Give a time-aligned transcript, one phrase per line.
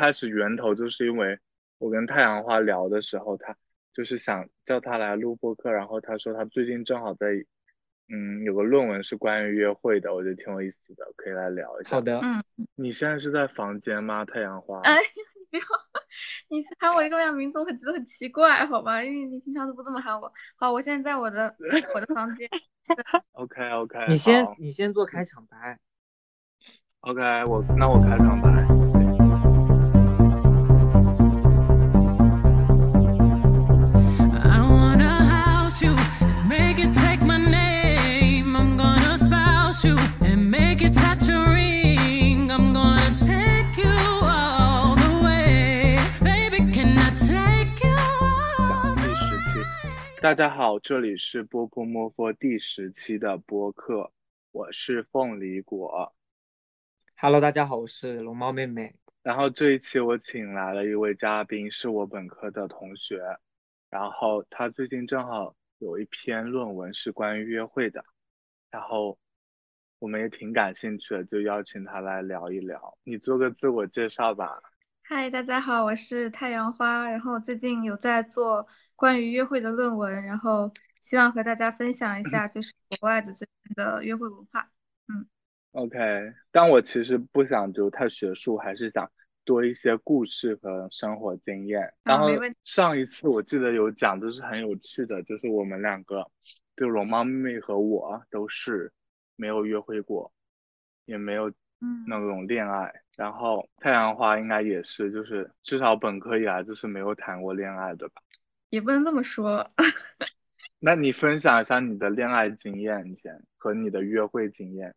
[0.00, 1.38] 开始源头就是因为
[1.76, 3.54] 我跟太阳花聊的时候，他
[3.92, 7.26] 就是想叫他来录播客，然后他说他最近正好在，
[8.08, 11.90] 嗯，有个论文是关于约会的，我觉得挺有意思的，可以来聊一下。
[11.96, 12.42] 好的，嗯，
[12.76, 14.24] 你现在是在房间吗？
[14.24, 14.80] 太阳花？
[14.80, 14.96] 哎，
[15.36, 15.62] 你不要，
[16.48, 19.04] 你喊我一个这样名字，我觉得很奇怪，好吧？
[19.04, 20.32] 因为你平常都不这么喊我。
[20.56, 21.54] 好，我现在在我的
[21.94, 22.48] 我的房间。
[23.32, 25.78] OK OK，你先你先做开场白。
[27.00, 28.99] OK，我那我开场白。
[50.22, 54.12] 大家好，这里是波波摸佛第十期的播客，
[54.52, 56.14] 我是凤梨果。
[57.16, 58.94] Hello，大家好，我是龙猫妹妹。
[59.22, 63.22] 然后这一期我请来了一位嘉宾，是我本科的同学，
[63.88, 68.04] 然后他最近正好有一篇论文是关于约会的，
[68.70, 69.18] 然后
[70.00, 72.98] 我们也挺感兴趣的，就邀请他来聊一聊。
[73.04, 74.60] 你做个自我介绍吧。
[75.02, 78.68] 嗨，大家好，我是太阳花，然后最近有在做
[79.00, 80.70] 关于约会的论文，然后
[81.00, 84.70] 希望和大家分享一下就是国外的这边的约会文化。
[85.08, 85.26] 嗯
[85.72, 89.10] OK，但我其实不想就太学术，还是想
[89.46, 91.94] 多一些故事和生活经验。
[92.02, 92.28] 然后
[92.62, 96.30] 上一次我记得有讲，就是很有趣的，就是我们两个，
[96.76, 98.92] 就龙猫妹妹和我都是
[99.36, 100.30] 没有约会过，
[101.06, 101.48] 也没有
[101.80, 102.92] 嗯，那种恋爱。
[103.16, 108.20] 然后太阳花应该也是，就是至少本科以来就是没有谈过恋爱，对吧？
[108.70, 109.68] 也不能这么说，
[110.80, 114.94] 那你分享一下你的恋爱经验，你先和你的约会经验。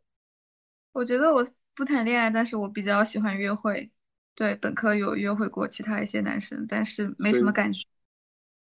[0.94, 1.44] 我觉得我
[1.76, 3.92] 不谈恋爱，但是我比较喜欢约会。
[4.36, 7.86] 对，本科有约会过其他一些男生，但是没什么感觉，嗯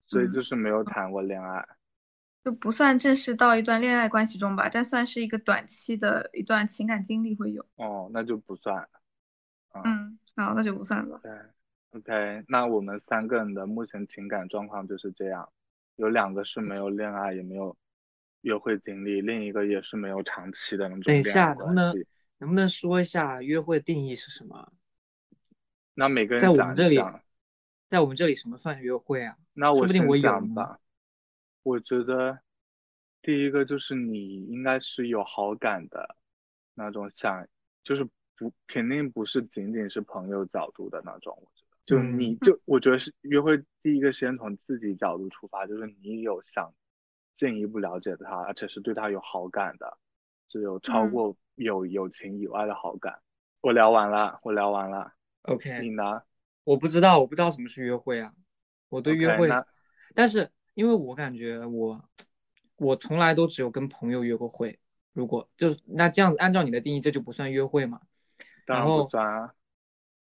[0.08, 1.66] 所以就是没有谈过恋爱。
[2.44, 7.66] 就不算正式到一段恋爱关系中吧，但算是一个短期的一段情感经历会有。
[7.75, 8.90] 哦，那就不算。
[9.74, 11.19] 嗯，嗯，好，那就不算了。
[11.22, 11.31] 对
[11.91, 15.52] ，OK，那我们三个人的目前情感状况就是这样，
[15.96, 17.78] 有两个是没有恋爱，也没有
[18.41, 22.06] 约会经历，另一个也是没有长期的那种等一下，能不能。
[22.41, 24.74] 能不能说一下约会定义是什么？
[25.94, 26.97] 那每个人在我们这里，
[27.88, 29.38] 在我们这里什么算约会啊？
[29.53, 30.80] 那我先不定我有呢讲吧。
[31.62, 32.40] 我觉得
[33.22, 36.16] 第一个就是你应该是有好感的
[36.74, 37.47] 那种想，
[37.84, 38.03] 就是
[38.35, 41.47] 不肯定不是仅仅是朋友角度的那种。
[41.86, 46.74] 就嗯你就我觉得是约会第一个先从自己角度出发，就是你有想
[47.36, 49.97] 进一步了解他，而且是对他有好感的，
[50.50, 53.19] 是有超嗯过友友情以外的好感。
[53.62, 56.24] 我聊完了，我聊完了，OK，你呢？
[56.64, 58.34] 我不知道，我不知道什么是约会啊。
[58.90, 59.66] 我对约会那
[60.13, 62.03] 但是因为我感觉我
[62.75, 64.80] 我从来都只有跟朋友约过会。
[65.13, 68.02] 如果就那这样子，按照你的定义，这就不算约会嘛？
[68.66, 69.53] 当然不然后算啊。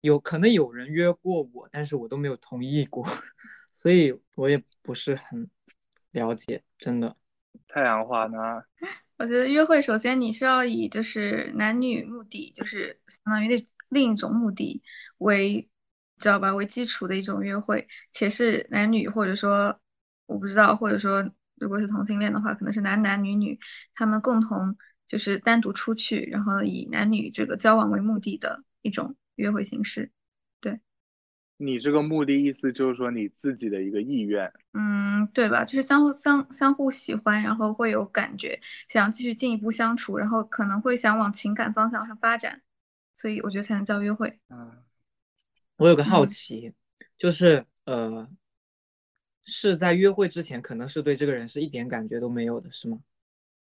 [0.08, 3.06] 有可能有人约过我，但是我都没有同意过，
[3.74, 5.50] 所以我也不是很
[6.12, 7.18] 了解，真的。
[7.68, 8.64] 太阳花呢？
[9.18, 14.82] 我觉得约会首先你是要以就是男女目的，就是相当于那另一种目的
[15.18, 15.68] 为，
[16.18, 16.56] 知道吧？
[16.56, 19.80] 为基础的一种约会，且是男女或者说
[20.26, 23.60] 我不知道，或者说如果是同性恋的话，可能是男男女女
[23.94, 30.12] 他们共同就是单独出去，然后以男女这个交往为目的的一种约会形式。
[30.60, 30.80] 对
[31.60, 34.54] 你这个目的意思就是说你自己的一个意愿。
[34.74, 35.66] 嗯，对吧？
[35.66, 42.62] 就是相互相相互喜欢，然后会有感觉，想继续进一步相处，然后可能会想往情感方向上发展，
[43.16, 44.40] 所以我觉得才能叫约会。
[44.50, 44.84] 嗯，
[45.78, 46.74] 我有个好嗯奇，
[47.18, 48.30] 就是呃，
[49.44, 53.00] 是在约会之前，可能是对这个人是一点感觉都没有的，是吗？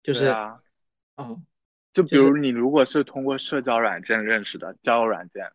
[0.04, 0.60] 就是啊，
[1.16, 1.42] 哦，
[1.92, 5.50] 就比如你如果是通过社交软件认识的，交友软件，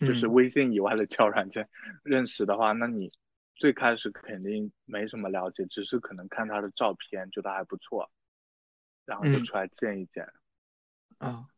[0.00, 1.68] 就是嗯微信以外的交友软件
[2.02, 3.10] 认识的话，那你
[3.54, 8.10] 最开始肯定没什么了解，只是可能看他的照片觉得还不错，
[9.04, 10.28] 然后就嗯出来见一见。
[11.18, 11.48] 啊，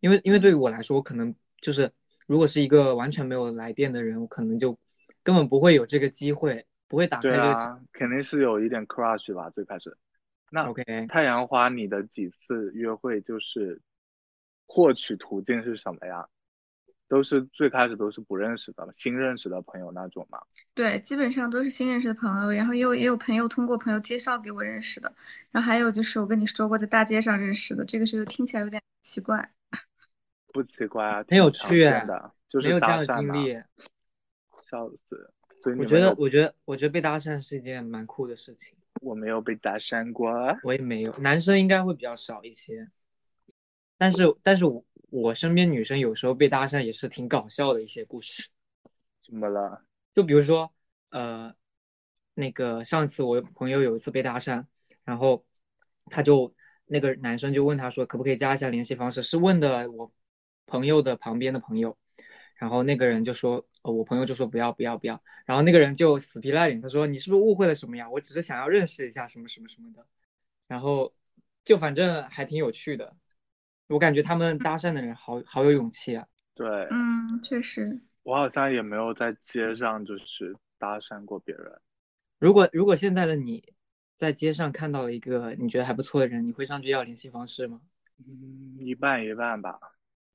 [0.00, 1.92] 因为因为对于我来说，我可能就是
[2.26, 4.78] 如果是一个完全没有来电的人，我可能就
[5.22, 9.96] 根本不会有这个机会，不会打开对这个啊，肯定是有一点 crush 吧，最开始。
[10.50, 13.80] 那 OK，太阳花，你的几次约会就是
[14.66, 16.28] 获取途径是什么呀？
[17.08, 20.40] 都是最开始都是不认识的，新认识的朋友那种嘛。
[20.74, 25.14] 对，基本上都是新认识的朋友，然后也有也有朋友通过朋友介绍给我认识的，
[25.50, 29.50] 然后还有就是我跟你说过在大街上认识的，这个是听起来有点奇怪。
[30.52, 33.34] 不奇怪啊，挺有趣的，就是没有这样的搭讪嘛。
[33.34, 33.62] 经历。
[34.68, 35.30] 笑死！
[35.62, 38.76] 所以我觉得，我觉得，我觉得被搭讪是一件蛮酷的事情。
[39.00, 40.58] 我没有被搭讪过啊。
[40.64, 42.88] 我也没有，男生应该会比较少一些。
[43.96, 48.48] 但是，但是我我身边女生有时候被搭讪也是挺搞笑的一些故事。
[49.24, 49.84] 怎么了？
[50.14, 50.72] 就比如说，
[51.10, 51.54] 呃，
[52.34, 54.66] 那个上次我朋友有一次被搭讪，
[55.04, 55.44] 然后
[56.06, 56.54] 他就
[56.84, 60.12] 那个男生就问他说可不可以加一下联系方式，是问的我
[60.66, 61.98] 朋友的旁边的朋友，
[62.56, 68.08] 然后那个人就说，呃我朋友就说不要不要不要，然后那个人就死皮赖脸，他说你是不是误会了什么呀？
[68.10, 70.06] 我只是想要认识一下什么什么什么的，
[70.68, 71.14] 然后
[71.64, 73.16] 就反正还挺有趣的，
[73.88, 76.26] 我感觉他们搭讪的人好好有勇气啊。
[76.54, 81.80] 对，嗯，确实，我好像也没有在街上就是搭讪过别人。
[82.38, 83.72] 如果如果现在的你
[84.18, 87.80] 在街上看到了一个你觉得还不错的人，你会上去要联系方式吗
[88.26, 89.78] 嗯，一半一半吧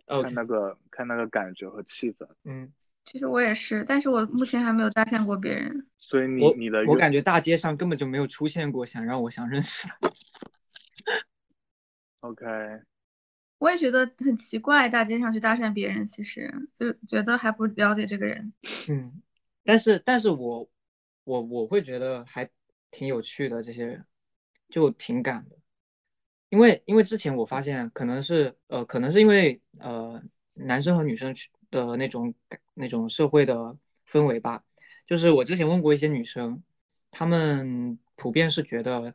[0.05, 2.27] 看那个看那个感觉和气氛。
[2.43, 2.71] 嗯，
[3.03, 5.87] 其实我也是，但是我目前还没有搭讪过别人。
[5.97, 10.13] 所以你你的我感觉大街上根本就没有出现过想让我想认识的。
[12.19, 12.45] OK，
[13.61, 18.51] 我也觉得很奇怪，大街上去搭讪别人，其实就觉得还不了解这个人。
[18.87, 19.21] 嗯，
[19.63, 20.67] 但是但是我
[21.23, 22.49] 我我会觉得还
[22.89, 24.03] 挺有趣的，这些人
[24.67, 25.57] 就挺敢的，
[26.49, 30.23] 因为因为之前我发现可能是呃可能是因为呃
[30.53, 31.35] 男生和女生
[31.69, 32.33] 的那种
[32.73, 33.77] 那种社会的
[34.09, 34.63] 氛围吧，
[35.05, 36.63] 就是我之前问过一些女生，
[37.11, 39.13] 她们普遍是觉得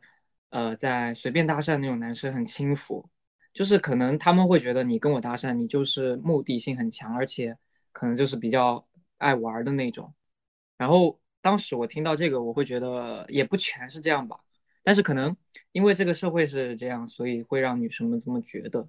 [0.51, 3.09] 呃在随便搭讪那种男生很轻浮，
[3.57, 7.57] 就是可能他们会觉得你跟我搭讪，你就是目的性很强，而且
[7.91, 8.87] 可能就是比较
[9.17, 10.13] 爱玩儿的那种。
[10.77, 14.41] 然后当时我听到这个，我会觉得也不全是这样吧，
[14.83, 15.35] 但是可能
[15.71, 18.87] 因为这个社会是这样，所以会让女生们这么觉得，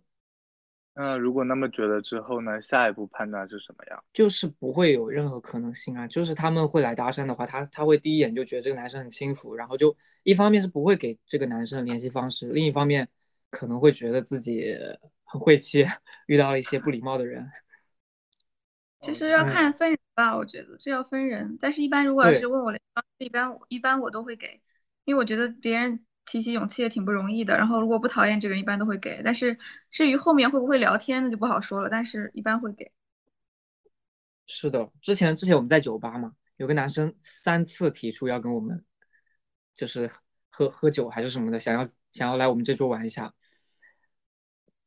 [0.92, 2.60] 那如果那么觉得之后呢？
[2.60, 4.04] 下一步判断是什么样？
[4.12, 6.06] 就是不会有任何可能性啊。
[6.06, 13.08] 就是他们会来搭讪的话，他他会第一眼就觉得这个男生很轻浮，然后就一方面是不会给这个男生联系方式，另一方面
[13.50, 14.76] 可能会觉得自己
[15.24, 15.86] 很晦气，
[16.26, 17.50] 遇到了一些不礼貌的人。
[19.00, 21.56] 其实要嗯看分人吧，我觉得这要分人。
[21.60, 24.60] 但是，一般如果要是问我联系方式，一般我一般我都会给，
[25.04, 27.56] 因为我觉得别人提起勇气也挺不容易的。
[27.56, 29.22] 然后，如果不讨厌这个人，一般都会给。
[29.24, 29.58] 但是
[29.90, 31.88] 至于后面会不会聊天，那就不好说了。
[31.90, 32.92] 但是一般会给。
[34.46, 38.84] 是的，之前之前我们在酒吧嘛，有个男生三次提出要跟我们，
[39.74, 40.10] 就是
[40.50, 43.34] 喝喝酒还是什么的，想要想要来我们这桌玩一下，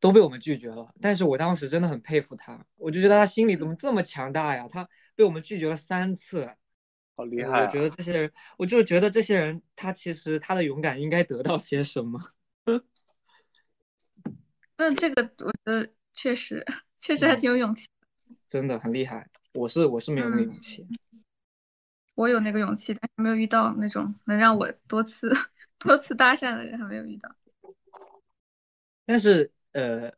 [0.01, 0.93] 都被我们拒绝了。
[0.99, 4.67] 但是我当时真的很佩服他，我就觉得他心里怎么这么强大呀？
[4.67, 6.49] 他被我们拒绝了三次，
[7.15, 7.61] 好厉害啊！
[7.63, 12.19] 我觉得这些人，我就觉得这些人，他其实他的勇敢应该得到些什么。
[14.75, 16.65] 那这个我觉得确实
[16.97, 17.87] 确实还嗯挺有勇气。
[18.47, 19.29] 真的很厉害。
[19.53, 20.87] 我是我是没有那个嗯勇气。
[22.15, 25.31] 我有那个勇气，但是没有遇到那种能让我多次
[25.79, 27.35] 多次搭讪的人，还没有遇到。
[29.05, 30.13] 但是呃，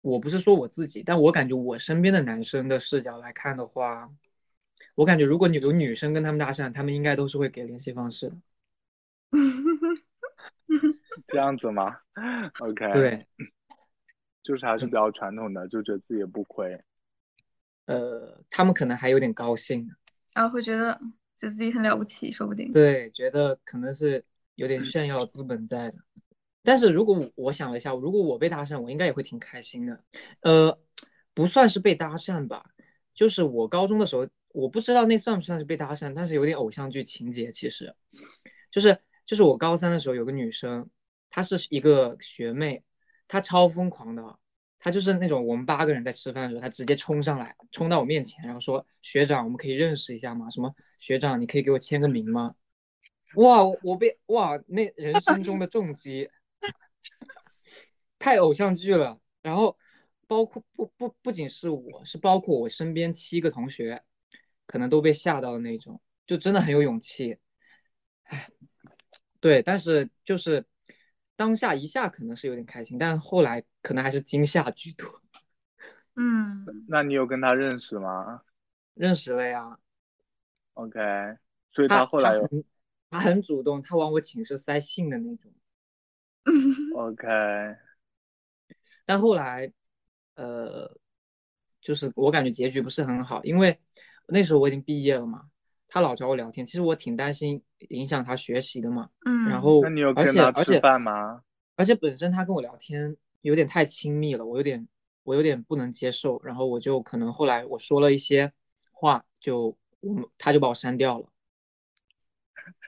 [0.00, 4.12] 我不是说我自己，但我感觉我身边的男生的视角来看的话，
[4.94, 8.36] 我感觉如果你有女生跟他们搭讪，他们应该都是会给联系方式的。
[11.28, 11.98] 这样子吗
[12.58, 13.26] ？OK，， 对，
[14.42, 16.82] 就是还是比较传统的，就觉得自己也不亏。
[17.86, 19.90] 呃，他们可能还有点高兴，
[20.34, 21.00] 然后会觉得
[21.36, 22.72] 就自己很了不起，说不定。
[22.72, 25.98] 对，觉得可能是有点炫耀资本在的。
[26.62, 30.04] 但是如果我我想了一下，如果我被搭讪，我应该也会挺开心的。
[30.40, 30.78] 呃，
[31.34, 32.66] 不算是被搭讪吧，
[33.14, 37.50] 就是我高中的时候，我不知道那算不算是被搭讪，但是有点偶像剧情节。
[37.52, 37.94] 其实，
[38.70, 40.88] 就是就是我高三的时候有个女生，
[41.30, 42.84] 她是一个学妹，
[43.28, 44.38] 她超疯狂的，
[44.78, 50.48] 她就是那种我们八个人在吃饭的时候，她直接冲上来，冲到我面前，然后说：“学长，我们可以认识一下吗？
[50.50, 52.54] 什么学长，你可以给我签个名吗？”
[53.36, 56.28] 哇，我我被哇，那人生中的重击，
[58.22, 59.20] 太偶像剧了。
[59.42, 59.76] 然后
[60.28, 64.04] 包括不不不仅是我，是包括我身边七个同学，
[64.66, 67.38] 可能都被吓到的那种，就真的很有勇气。
[68.22, 68.48] 唉，
[69.40, 70.64] 对，但是就是
[71.34, 75.20] 当下一下可能是有点开心，但后来可能还是惊吓居多。
[76.14, 78.42] 嗯，那你有跟他认识吗
[78.94, 79.78] 认识了呀
[80.74, 81.00] ，？OK，
[81.72, 82.64] 所以他后来有很
[83.10, 85.52] 他很主动，他往我寝室塞信的那种。
[86.94, 87.26] OK，
[89.04, 89.72] 但后来，
[90.34, 90.96] 呃，
[91.80, 93.78] 就是我感觉结局不是很好，因为
[94.26, 95.50] 那时候我已经毕业了嘛，
[95.88, 99.10] 他老找我聊天，其实我挺担心影响他学习的嘛。
[99.24, 101.42] 嗯，然后，那你有而跟他吃且而且饭吗？
[101.76, 104.88] 而且本身他跟我聊天有点太亲密了，我有点
[105.24, 108.52] 我有点不能接受，然后我就可能后来我说了一些
[108.92, 111.28] 话，就我们他就把我删掉了。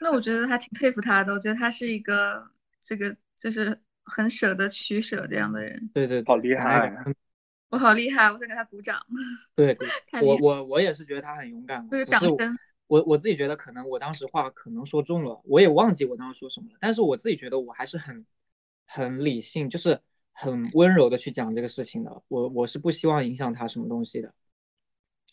[0.01, 2.49] 那我觉得还挺佩服他的，我觉得他是一个
[2.83, 5.91] 这个就是很舍得取舍这样的人。
[5.93, 6.93] 对对好厉害
[7.71, 9.05] 我好厉害，我想给他鼓掌。
[9.57, 9.89] 对 对，
[10.23, 18.25] 我我我也是觉得他很勇敢这的，只是我个掌声，我我自己觉得可能我当时话可能说重了，我也忘记我当时说什么了，但是我自己觉得我还是很
[18.87, 20.01] 很理性，就是
[20.33, 24.33] 很温柔的去讲这个事情的，我我是不希望影响他什么东西的。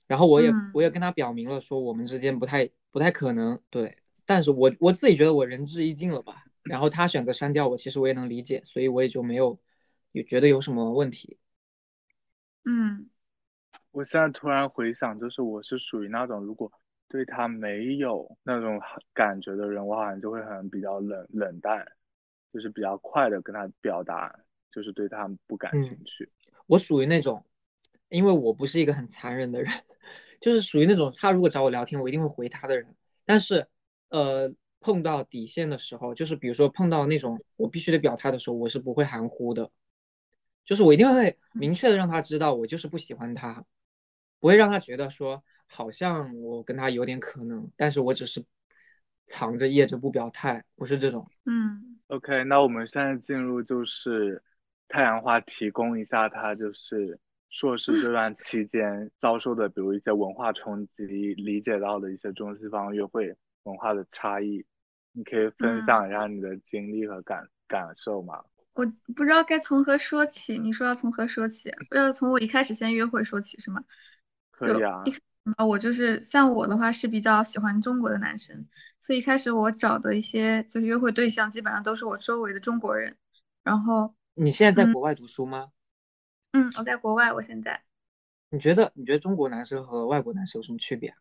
[0.07, 6.45] 然后我也嗯我也跟他表明了说我们之间不太不太可能，对，但是我我自己觉得我仁至义尽了吧。
[6.63, 9.59] 然后他选择删掉我，其实我也能理解，所以我也就没有
[10.11, 11.37] 也觉得有什么问题。
[12.65, 13.09] 嗯
[13.91, 16.71] 我现在突然回想，就是我是属于那种如果
[17.09, 18.79] 对他没有那种
[19.13, 21.85] 感觉的人，我好像就会很比较冷冷淡，
[22.53, 24.33] 就是比较快的跟他表达，
[24.71, 26.29] 就是对他不感嗯兴趣。
[26.67, 27.43] 我属于那种，
[28.07, 29.69] 因为我不是一个很残忍的人，
[30.39, 32.95] 就是属于那种他如果找我聊天，我一定会回他的人。
[33.25, 33.67] 但是，
[34.09, 39.71] 呃，碰到底线的时候，就是比如说碰到那种我必须得表态的时候，我是不会含糊的，
[40.65, 43.63] 就是我一定会明确的让他知道我就是不喜欢他，
[44.39, 48.43] 不会让他觉得说好像我跟他有点可能，但是我只是
[49.27, 51.29] 藏着掖着不表态，不是这种。
[51.45, 54.43] 嗯 OK，那我们现在进入就是
[54.89, 57.17] 太阳花提供一下他就是
[57.49, 64.65] 硕士这段期间遭受的，比如一些文化冲击，理解到的一些中西方约会文化的差异，
[65.13, 68.43] 你可以分享一下你的经历和感感受吗？
[68.73, 70.57] 我不知道该从何说起。
[70.57, 71.73] 你说要从何说起？
[71.91, 73.83] 要从我一开始先约会说起是吗？
[74.51, 78.67] 可以啊一，开始嘛，我就是像我的话是比较喜欢中国的男生，
[79.01, 83.17] 所以一开始我找的一些就是约会对象基本上都是我周围的中国人。
[83.63, 85.71] 然后，你现在在嗯国外读书吗？
[86.53, 87.83] 嗯，我在国外，我现在
[88.49, 91.17] 你觉得你觉得中国男生和外国男生有什么区别啊？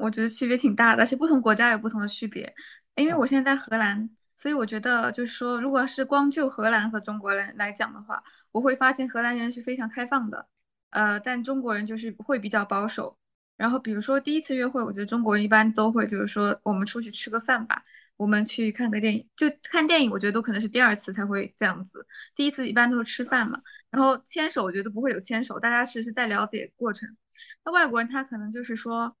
[0.00, 2.54] 我觉得区别挺大的，而且不同国家有不同的区别。
[2.96, 10.48] 因为嗯我现在在荷兰，所以我觉得就是说，如果是光就荷兰和中国人来讲的话，我会发现荷兰人是非常开放的，
[10.90, 13.16] 呃，但中国人就是会比较保守。
[13.56, 17.84] 然后比如说第一次约会，我觉得中国人一般都会就是说，我们出去吃个饭吧，
[18.16, 23.60] 我们去看个电影，就看电影，我觉得都可能是第二次才会这样子，第一次一般都是吃饭嘛。
[23.90, 27.16] 然后牵手，我觉得不会有牵手，大家是是在了解过程。
[27.64, 29.14] 那外国人他可能就是说，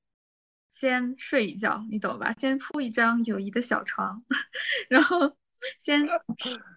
[0.70, 2.32] 先睡一觉，你懂吧？
[2.32, 4.24] 先铺一张友谊的小床，
[4.88, 5.36] 然后
[5.78, 6.08] 先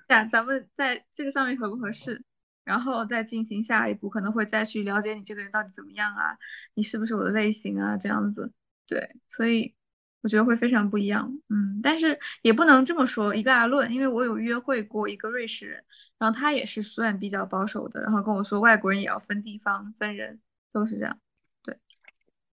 [0.08, 2.24] 看咱们在这个上面合不合适，
[2.64, 6.38] 然后再进行下一步，可能会再去了解你这个人到底怎么样啊，
[6.74, 8.52] 你是不是我的类型啊，这样子。
[8.88, 9.76] 对，所以
[10.22, 11.40] 我觉得会非常不一样。
[11.50, 15.86] 嗯，但是也不能这么说一概而论，因为我有约会过一个瑞士人，
[16.18, 21.20] 然后他也是算比较保守的，然后跟我说外国人也要分地方、分人，都是这样。
[21.64, 21.78] 对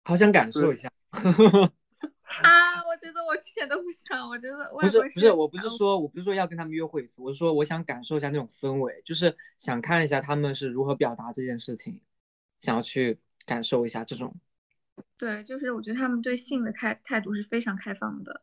[0.04, 0.90] 好想感受一下。
[2.42, 12.00] 啊，我觉得我一点都不想，我觉得不外国人是不是，我不是说我不是说要跟他们约会一次，我是说我想感受一下那种氛围，就是想看一下他们是如何表达这件事情，
[12.58, 14.36] 想要去感受一下这种。
[15.18, 18.42] 对，就是我觉得他们对性的开态度是非常开放的，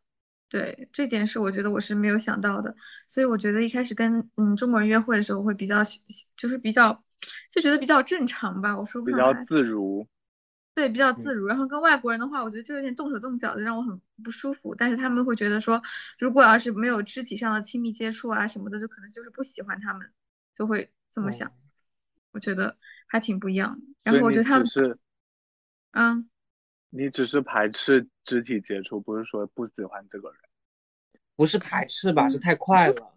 [0.50, 2.76] 对，这点是我觉得我是没有想到的，
[3.08, 5.82] 所以我觉得一开始跟嗯中国人约会的时候会比较
[6.36, 7.04] 就是比较
[7.52, 10.08] 就觉得比较正常吧，我说不比较，自如。
[10.78, 11.48] 对，比较嗯自如。
[11.48, 14.76] 然后跟外国人的话，我觉得就有点动手动脚的，让我很不舒服。
[14.76, 15.82] 但是他们会觉得说，
[16.20, 20.12] 如果要是没有肢体上的亲密接触啊什么的，就可能就是不喜欢他们，
[20.54, 21.50] 就会这么想。
[21.50, 21.52] 哦
[22.32, 23.88] 我觉得还挺不一样的。
[24.04, 25.00] 然后我觉得他们，是
[25.94, 26.30] 嗯。
[26.92, 30.38] 你只是排斥肢体接触，不是说不喜欢这个人。
[31.36, 33.14] 不是排斥吧，嗯是太快了。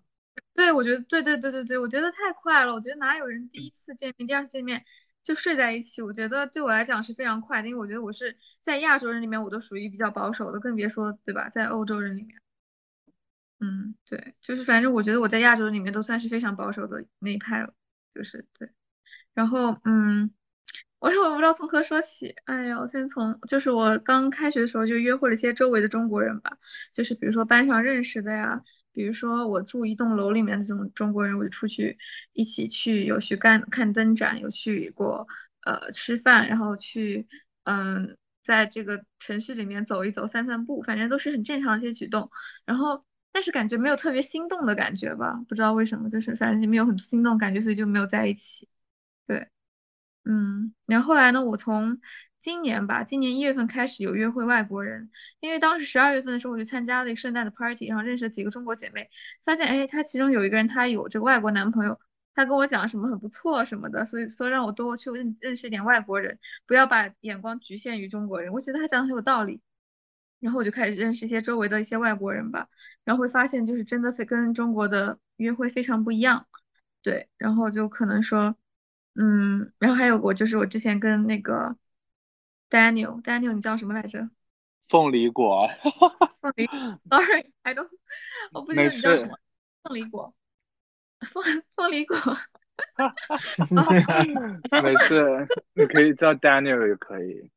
[0.54, 2.72] 对，我觉得对对对对对，我觉得太快了。
[2.72, 4.86] 我觉得哪有人第一次见面、第二次见面
[5.22, 6.02] 就睡在一起？
[6.02, 12.40] 我觉得对我来讲是非常快的，因为我觉得我是在亚洲人里面，我都属于比较保守的，更别说对吧，在欧洲人里面。
[13.60, 17.74] 嗯，对，就是反正我觉得我在亚洲人里面都算是非常保守的那一派了，
[18.14, 18.70] 就是对。
[19.34, 20.32] 然后嗯，
[20.98, 22.34] 我也我不知道从何说起。
[22.46, 26.58] 哎呀，我先从就是我刚开学的时候就约会了一些周围的中国人吧，
[26.92, 28.62] 就是比如说班上认识的呀。
[28.92, 31.98] 比如说我住一栋楼里面的这种中国人，我就出去
[32.32, 35.26] 一起去有去干看灯展，有去过
[35.62, 37.26] 呃吃饭，然后去
[37.64, 42.30] 嗯在这个城市里面走一走、散散步，反正都是很正常的一些举动。
[42.64, 48.68] 然后但是感觉没有特别心动的感觉吧，不知道为什么，就是反正没有很心动感觉，所以就没有在一起。
[49.26, 49.48] 对，
[50.24, 52.00] 嗯，然后后来呢，我从
[52.40, 59.10] 今年吧，今年一月份开始有约会外国人，因为当时十二月份的时候，我去参加了一个圣诞的 party，然后认识了几个中国姐妹，
[59.44, 62.00] 发现哎，她其中有一个人她有这个外国男朋友，
[62.34, 68.52] 他跟我讲什么很不错什么的，所以说让我多去认认识一点外国人，不要把眼光局限于中国人。
[68.52, 69.60] 我觉得他讲的很有道理，
[70.38, 72.68] 然后我就开始认识一些周围的一些外国人吧，
[73.04, 76.46] 然后会发现就是真的非跟中国的约会非常不一样，
[77.02, 78.56] 对，然后就可能说，
[79.14, 81.76] 嗯，然后还有我就是我之前跟那个
[82.70, 84.30] Daniel，Daniel 你叫什么来着？
[84.88, 85.68] 凤梨果，
[86.40, 86.66] 凤梨
[87.10, 87.86] ，sorry，I don't，
[88.52, 89.38] 我不记得你叫什么，
[89.82, 90.34] 凤梨果，
[91.20, 91.44] 凤
[91.76, 92.16] 凤梨果，
[94.82, 97.50] 没事，你可以叫 Daniel 也可以。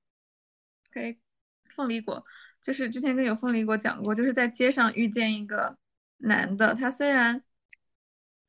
[0.91, 1.17] 可以，
[1.69, 2.23] 凤梨果
[2.61, 5.77] 就是之前跟有凤梨果讲过，就是在街上遇见一个
[6.17, 7.43] 男的，他虽然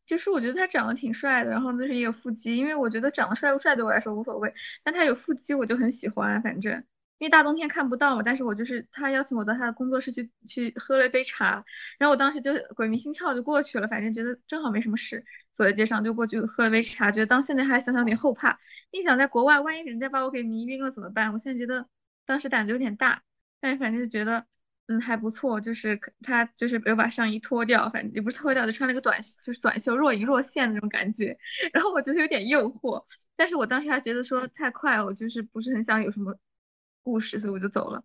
[0.07, 6.85] 就是我觉得他长得挺帅的，然后就是也有腹肌，因为我觉得长得帅不帅对我来说无所谓，但他有腹肌我就很喜欢，反正
[7.19, 11.65] 因为大冬天看不到嘛，但是我就是他邀请我到他的工作室去去喝了一杯茶，
[11.99, 18.59] 然后我当时就鬼迷心窍就过去了，反正觉得正好没什么事，走在街上就过去喝了杯茶，觉得当现在还想想有点后怕，
[18.91, 21.33] 一想在国外万一人家把我给迷晕了怎么办？
[21.33, 21.89] 我现在觉得
[22.27, 23.23] 当时胆子有点大，
[23.61, 24.47] 但是反正就觉得。
[24.87, 31.39] 嗯，还不错，就是他就是没有把上衣脱掉，反正也不是脱掉，就穿了个短就是短袖，若隐若现那种感觉。
[31.73, 36.39] 然后我觉得有点诱惑，但是我当时还觉得说太快了，我就是不是很想有什么
[37.03, 38.05] 故事，所以我就走了。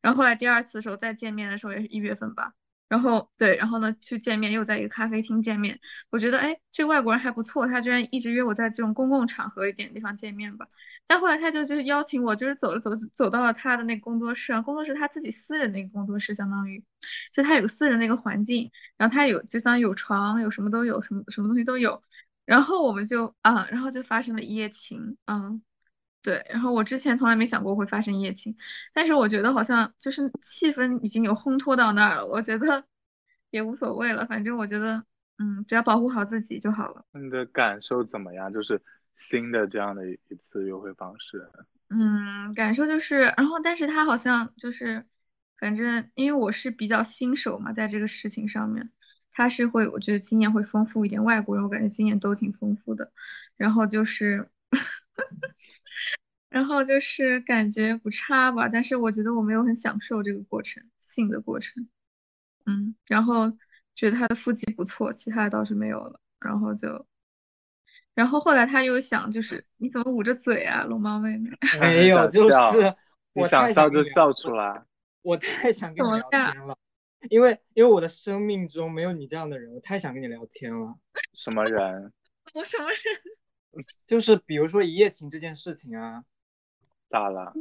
[0.00, 2.54] 然后后来第二次的时候再见面的时候也是一月份吧，
[2.92, 5.80] 然后对，然后呢去见面又在一个咖啡厅见面，
[6.10, 10.66] 我觉得哎这外国人还不错，他居然一直约我在这种公共场合一点地方见面吧。
[11.06, 16.84] 但后来他就就邀请我，就是走着走着走到了他的那个工作室，工作室他自己私人那个工作室，相当于
[17.32, 22.02] 就他有个私人那个环境，然后他有就相当有床，有什么都有，什么什么东西都有。
[22.44, 25.62] 然后我们就啊，然后就发生了一夜情，嗯，
[26.22, 26.44] 对。
[26.48, 28.56] 然后我之前从来没想过会发生一夜情，
[28.92, 32.84] 但是我觉得好像就是气氛已经有烘托到那儿了，我觉得
[33.50, 35.04] 也无所谓了，反正我觉得
[35.38, 37.04] 嗯，只要保护好自己就好了。
[37.12, 38.52] 你的感受怎么样？
[38.52, 38.80] 就是
[39.16, 41.48] 新的这样的一次约会方式。
[41.88, 45.04] 嗯，感受就是，然后但是他好像就是，
[45.58, 48.90] 反正因为我是比较新手嘛，在这个事情上面，
[49.30, 51.22] 他是会，我觉得经验会丰富一点。
[51.22, 53.12] 外国人我感觉经验都挺丰富的，
[53.58, 54.48] 然后就是，
[56.52, 61.88] 然后就是感觉不差吧，但是我觉得我没有很享受这个过程，性的过程。
[62.66, 63.50] 嗯，然后
[63.94, 67.06] 觉得他的腹肌不错，其他的倒是没有了，然后就。
[68.14, 71.50] 然后后来他又想，就是你怎么捂着嘴啊，龙猫妹妹？
[71.80, 72.94] 没有，就是
[73.32, 74.84] 我想笑就笑出来。
[75.22, 76.76] 我太想跟你聊天了，
[77.30, 80.98] 因为因为我的生命中没有你这样的人，我太想跟你聊天了。
[81.32, 82.12] 什么人？
[82.52, 83.86] 我什么人？
[84.06, 86.24] 就是比如说一夜情这件事情啊，
[87.12, 87.54] 咋了？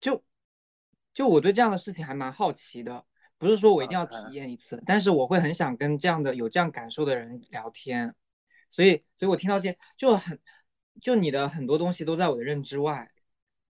[0.00, 0.24] 就
[1.12, 3.04] 就我对这样的事情还蛮好奇的，
[3.36, 8.14] 不是说我一定要体验一次，但是我会很想跟这样的有这样感受的人聊天，
[8.70, 10.40] 所以所以我听到这些就很
[11.00, 13.10] 就你的很多东西都在我的认知外，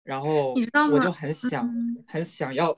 [0.03, 1.67] 然后你知道吗我就很想？
[1.67, 1.93] 嗯。
[2.09, 2.77] 很想要，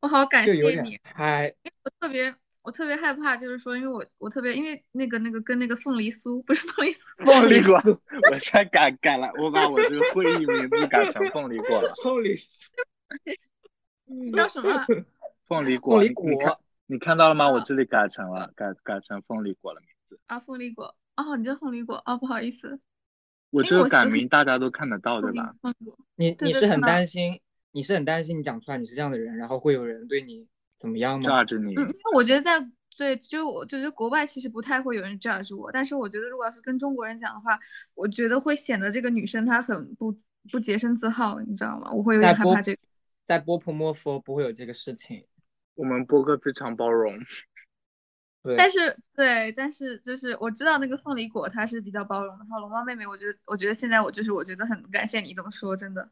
[0.00, 7.78] 我好感就有点谢你，嗨，我特别我特别害怕，就是说，因为我我特别因为那个那个跟那个凤梨酥不是凤梨酥，凤梨果，
[8.32, 11.92] 我才改改了，我把我这个会议名字改成凤梨果了。
[12.02, 12.40] 凤梨
[14.06, 14.86] 你 叫什么啊？
[15.46, 17.44] 凤梨果，凤梨你你看果你看到了吗？
[17.44, 20.18] 啊我这里改成了，改改成凤梨果了名字。
[20.26, 20.96] 啊，凤梨果。
[21.16, 22.02] 哦，你叫凤梨果。
[22.06, 22.80] 哦，不好意思，
[23.50, 25.54] 我这个改名大家都看得到，对吧？
[25.60, 25.98] 凤果。
[26.14, 37.58] 你你是很担心，你是很担心你讲出来你是这样的人，然后会有人对你怎么样吗？judge 你，嗯，因为我觉得在对，就我就觉得国外其实不太会有人 judge 我，但是我觉得如果要是跟中国人讲的话，
[37.94, 40.14] 我觉得会显得这个女生她很不
[40.50, 41.90] 不洁身自好，你知道吗？
[41.92, 42.80] 我会有点害怕这个。
[43.24, 45.26] 在波普莫夫不会有这个事情，
[45.74, 47.12] 我们播客非常包容。
[48.44, 56.10] 对，但是对，但是就是我知道那个凤梨果它是比较包容的，然后龙猫妹妹，我觉得我觉得现在我就是我觉得很感谢你这么说，真的。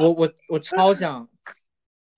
[0.00, 1.28] 我我我超想，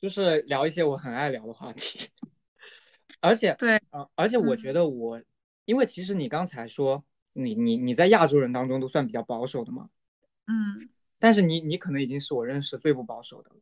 [0.06, 1.98] 就是聊一些我很爱聊的话题，
[3.20, 5.20] 而且对，呃，而且我觉嗯得我，
[5.64, 9.88] 因为其实你刚才说你你你在亚洲人当中都算比较保守的嘛，
[10.46, 10.88] 嗯，
[11.18, 13.56] 但是你你可能已经是我认识最不保守的了，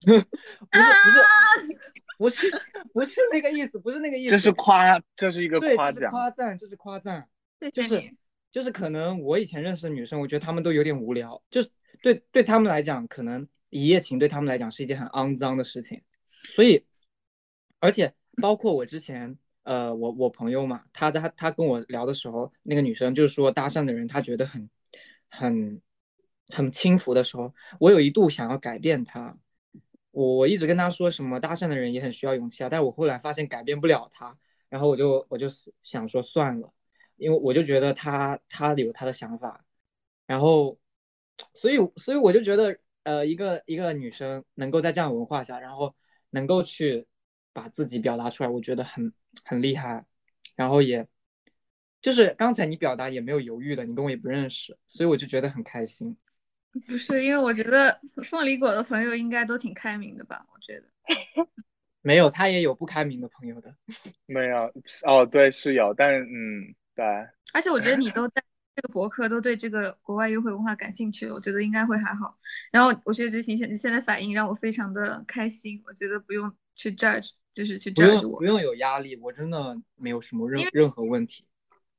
[0.72, 0.90] 不是
[2.18, 2.50] 不是不是
[2.92, 6.10] 不是那个意思，不是那个意思，这是夸，这是一个对，这是夸奖。
[6.10, 7.28] 夸赞，这是夸赞。
[7.72, 8.12] 就是。
[8.50, 11.70] 就是可能我以前认识的女生，我觉得她们都有点无聊，就是
[12.02, 16.02] 对对她们来讲，可能一夜情对他们来讲是一件很肮脏的事情，
[16.54, 16.84] 所以，
[17.78, 24.68] 而且包括我之前， 呃，我我朋友嘛，他他他跟我聊的时候，那个女生就是说搭讪的人，她觉得很
[25.28, 25.80] 很
[26.48, 29.38] 很轻浮的时候，我有一度想要改变她，
[30.10, 35.48] 我我一直跟她说什么搭讪的人也很需要勇气啊，但是我后来发现改变不了她，然后我就我就
[35.80, 36.72] 想说算了。
[37.16, 39.62] 因为我就觉得他他有他的想法，
[40.24, 40.78] 然后
[41.52, 45.94] 所以所以我就觉得呃一个一个女生能够在这样文化下，然后
[46.30, 47.06] 能够去
[47.52, 49.12] 把自己表达出来，我觉得很
[49.44, 50.04] 很厉害，
[50.56, 51.08] 然后也
[52.02, 56.16] 就是刚才你表达也没有犹豫的，你跟我也不认识，所以我就觉得很开心。
[56.86, 60.46] 不是，因为我觉得凤梨果的朋友应该都挺开明的吧？
[60.52, 60.86] 我觉得。
[62.02, 63.74] 没有，他也有不开明的朋友的。
[64.24, 64.72] 没有
[65.04, 67.04] 哦，对，是有，但是嗯，对。
[67.52, 68.42] 而且我觉得你都在
[68.80, 72.38] 这个博客都对这个国外约会文化感兴趣，我觉得应该会还好。
[72.72, 78.38] 然后我觉得这现你现在反应让我非常的开心，我觉得不用去 judge，就是去不 judge 我。
[78.38, 81.44] 不用有压力，我真的没有什么任任何问题。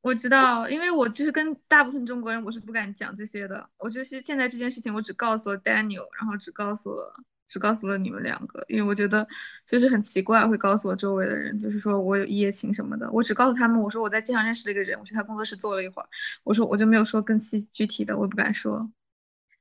[0.02, 3.70] 我知道，因为我就是跟大部分中国人，我是不敢讲这些的。
[3.78, 9.28] 我就是现在这件事情，我只告诉了 Daniel，然后只告诉了只告诉了你们两个，因为我觉得
[9.66, 13.12] 就是很奇怪，会告诉我周围的人，就是说我有一夜情什么的。
[13.12, 16.08] 我只告诉他们，我说我在街上认识了一个人，我去他工作室坐了一会儿，
[16.44, 18.90] 我说我就没有说更细具体的，我也不敢说。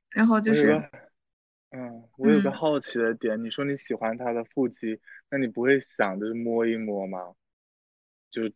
[0.09, 0.81] 然后就是
[1.71, 7.35] 嗯，我有个嗯好奇的点，你说你喜欢他的腹肌，那你不会想就是摸一摸吗？
[8.31, 8.49] 就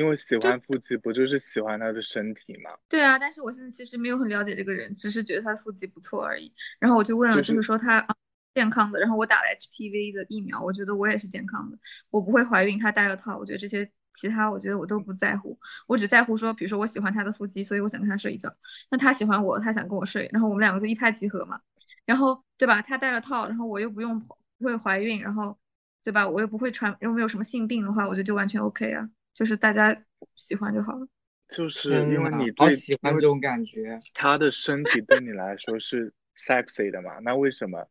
[0.00, 2.70] 因为喜欢腹肌，不就是喜欢他的身体吗？
[2.88, 6.54] 对啊，但是我现在其实没有很了解这个人，只是觉得他的腹肌不错而已。
[6.78, 8.14] 然后我就问了，就就是是说他啊
[8.54, 11.76] 健康的，然后我打了 HPV 的疫苗，我觉得我也是健康的，
[12.08, 18.56] 我不会怀孕，他戴了套，我觉得这些其他我觉得我都不在乎，我只在乎说，比如说我喜欢他的腹肌，所以我想跟他睡一觉，
[18.90, 21.60] 那他喜欢我，他想跟我睡，然后我们两个就一拍即合嘛，
[22.06, 22.80] 然后对吧？
[22.80, 25.58] 他戴了套，然后我又不用不会怀孕，然后
[26.02, 26.26] 对吧？
[26.26, 31.08] 我又不会传，又没有什么性病的话，我觉得就完全 OK 啊，就是大家喜欢就好了。
[31.48, 33.98] 就是因为你好喜欢这种感觉。
[34.12, 37.88] 他的身体对你来说是 sexy 的嘛，那为什么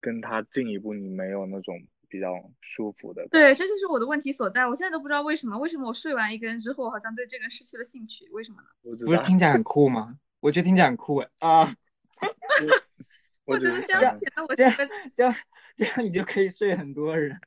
[0.00, 4.66] 跟他进一步你没有那种比较舒服的对，这就是我的问题所在。
[4.66, 8.28] 我现在都不知道为什么，为什么我睡完一个人之后，我好像对这个人失去了兴趣？
[8.32, 8.68] 为什么呢？
[9.06, 10.18] 不是听起来很酷吗？
[10.40, 11.76] 我觉得听起来很酷哎啊！
[13.46, 15.34] 我觉得这样显得我这样是个，这样
[15.76, 17.40] 这样你就可以睡很多人。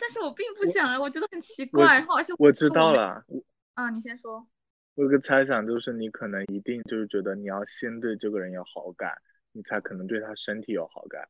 [0.00, 1.98] 但是我并不想啊，我觉得很奇怪。
[1.98, 3.42] 然后而且我知道了，我
[3.74, 4.48] 啊，你先说。
[4.94, 9.12] 我有个猜想就是你可能一定就是觉得你要先对这个人有好感，
[9.52, 11.28] 你才可能对他身体有好感，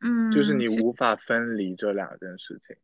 [0.00, 2.76] 嗯就是你无法分离这两件事情。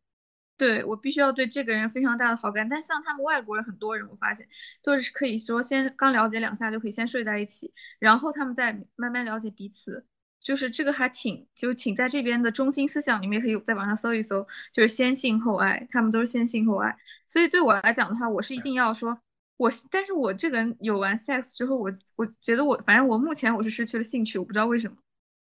[0.57, 4.47] 对，我必须要对这个人非常大的好感，但像他们外国人很多人，我发现
[4.83, 10.05] 就是可以说先刚了解两下就可以先睡在一起，然后他们再慢慢了解彼此，
[10.41, 19.19] 就是这个还挺就挺在这边的中心思想里面可以在网上搜一搜，就是先性后爱，他们都是先性后爱，所以对我来讲的话，我是一定要说。
[19.57, 24.97] 我，但是我这个人有完 sex 之后，我我觉得我反正我目前我是失去了兴趣，我不知道为什么，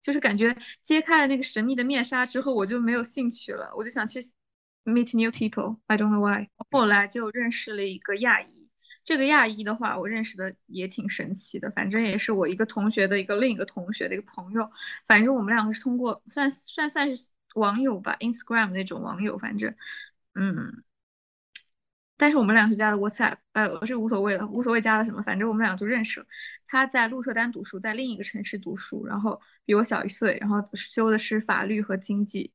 [0.02, 4.22] 就是感觉揭开了那个神秘的面纱之后，我就没有兴趣了，我就想去
[4.86, 5.80] meet new people.
[5.88, 6.48] I don't know why.
[6.72, 8.48] 后来就认识了一个亚裔，
[9.08, 14.70] 这个亚裔的话，我认识的也挺神奇的，反正也是我一个同学的一个另一个同学的一个朋友，
[15.08, 19.74] 反正我们两个是通过算算算是网友吧，Instagram 那种网友，反正
[20.36, 20.84] 嗯。
[22.18, 26.26] 但是我们俩是加的 WhatsApp，呃，这无所谓了，无所谓加了什么，反正我们俩就认识了。
[26.68, 32.52] 他在鹿特丹读书，在另一个城市读书，然后比我小一岁，然后修的是法律和经济。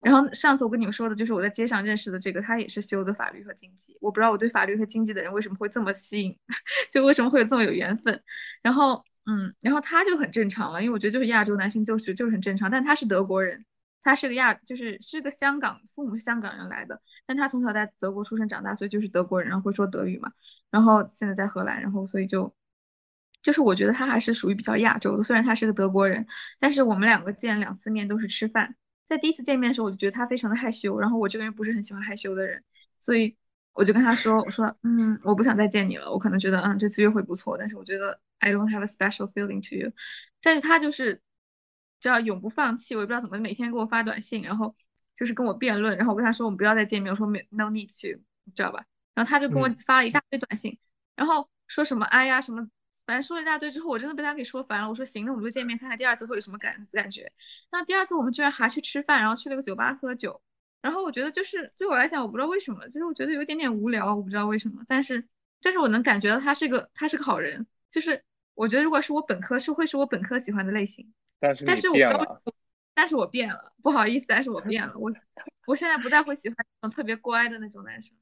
[0.00, 3.96] 然后上次我跟你们说的就是我在街上认识的这个，他也是修的法律和经济。
[4.00, 6.38] 我不知道我对法律和经济的人为什么会这么吸引，
[6.90, 8.22] 就为什么会有这么有缘分。
[8.62, 13.64] 然后，嗯，然后他就很正常了，因为我觉得就是亚洲男性就是就是很正常，但他是德国人。
[14.02, 20.32] 他是个亚，就是是个香港，父母是香港人来的，但他从小在德国出生长大，所以就是德国人，然后会说德语嘛，
[20.70, 22.54] 然后现在在荷兰，然后所以就，
[23.42, 26.26] 就是我觉得他还是属于比较亚洲的，虽然他是个德国人，
[26.58, 28.74] 但是我们两个见两次面都是吃饭，
[29.10, 32.64] 在第一次见面的时候，我就觉得他非常的害羞，然后我这个人不是很喜欢害羞的人，
[32.98, 33.36] 所以
[33.74, 39.92] 我就跟他说，我说，嗯，我不想再见你了，我可能觉得，嗯，这次约会不错，但是我觉得 I don't have a special feeling to you，
[40.40, 41.20] 但是他就是。
[42.00, 44.74] 叫永不放弃，我也不知道怎么每天给我发短信，然后
[45.14, 48.86] 就是跟我辩论，然后我跟他说我们不要再见面，我说没 no need to，你知道吧？
[49.12, 50.78] 然后他就跟我嗯发了一大堆短信，
[51.14, 52.70] 然后说什么哎呀什么，
[53.06, 54.88] 反正说了一大堆之后，我真的被他给说烦了。
[54.88, 57.32] 我说行，那我们就见面看看第二次会有什么感感觉。
[57.70, 60.40] 那第二次我们居然还去吃饭，然后去了个酒吧喝酒，
[60.80, 65.26] 然后我觉得就是对我来讲，我不知道为什么，就是我觉得有一点点无聊，我不知道为什么，但是
[65.62, 71.12] 但是我能感觉到他是个他是个好人，就是我觉得如果是我本科是会是我本科喜欢的类型。
[71.38, 72.42] 但是但是我你变了，
[72.94, 75.10] 但是我变了，不好意思，但是我变了，我
[75.66, 78.14] 我现在不再会喜欢那种特别乖的那种男生。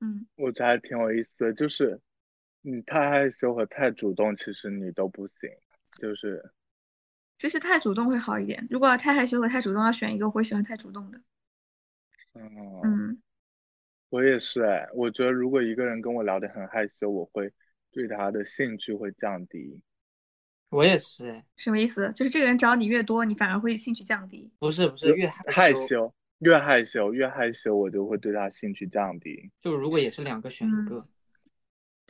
[0.00, 2.00] 嗯，我觉得还挺有意思的，就是
[2.62, 5.50] 你太害羞和太主动，其实你都不行，
[5.98, 6.52] 就是
[7.38, 8.66] 其实太主动会好一点。
[8.70, 11.20] 如果要太害羞和太主动，要选一个，我会喜欢太主动的。
[12.34, 13.22] 嗯，嗯，
[14.10, 17.52] 我也是哎，我觉得如果一个人跟我聊得很害羞，我会
[17.90, 19.80] 对他的兴趣会降低。
[20.68, 22.12] 我也是哎，什么意思？
[22.12, 24.52] 就是这个人找你越多，你反而会兴趣降低。
[24.58, 29.50] 不是不是越害害羞，越害羞越害羞，我就会对他兴趣降低。
[29.62, 31.04] 就如果也是两个选一个，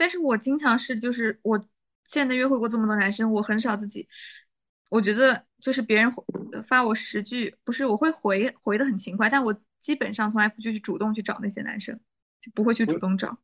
[0.01, 1.63] 但是我经常是就是我
[2.05, 4.09] 现在约会过这么多男生，我很少自己，
[4.89, 6.11] 我觉得就是别人
[6.67, 12.01] 发我十句，不是我会回回的很勤快，但我基本上从来不就去主动去找那些男生，
[12.41, 13.37] 就不会去主动找。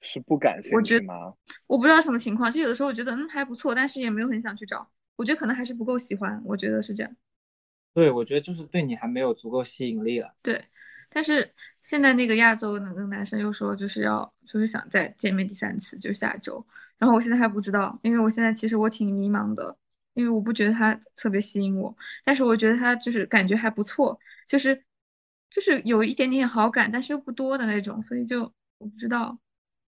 [0.00, 1.34] 是不感兴我觉趣吗？
[1.68, 4.90] 我不知道什么情况，就有的时候我觉得嗯还不错，但是也没有很想去找。
[5.14, 7.14] 我觉得可能还是不够喜欢，我觉得是这样。
[7.94, 10.34] 对，我觉得就是对你还没有足够吸引力了。
[10.42, 10.64] 对，
[11.14, 16.66] 但是现在那个亚洲那个男生又说就是要就是想再见面第三次，就是下周。
[16.98, 19.78] 然后我现在还不知道，因为我现在其实我挺迷茫的，
[20.14, 24.84] 因为我不觉得他特别吸引我，但是我觉得他就是感觉还不错，就是
[25.50, 29.38] 就是有一点点好感，但是又不多的那种，所以就我不知道。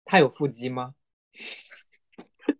[0.05, 0.95] 他有腹肌吗？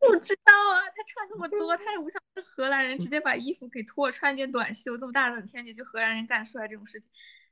[0.00, 7.08] 不知道啊，他穿那么多，他也不像是荷兰人直接把衣服给脱，穿一件短袖，这么大冷天你就荷兰人干出来这种事情。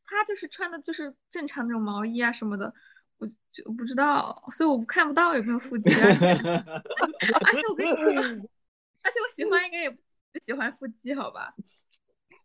[0.06, 2.72] 他就是穿的就是正常那种毛衣啊什么的，
[3.18, 5.92] 我就不知道，所以我看不到有没有腹肌。
[5.94, 8.48] 而且而且我跟你说，
[9.02, 11.54] 而且我喜欢一个人也不喜欢腹肌，好吧？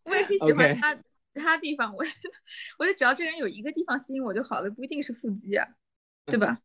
[0.03, 2.03] 我也可以喜欢他其他地方，我
[2.79, 5.67] 我就只要这人有一个地方吸引我就好了，不一定是腹肌啊，
[6.25, 6.59] 对吧？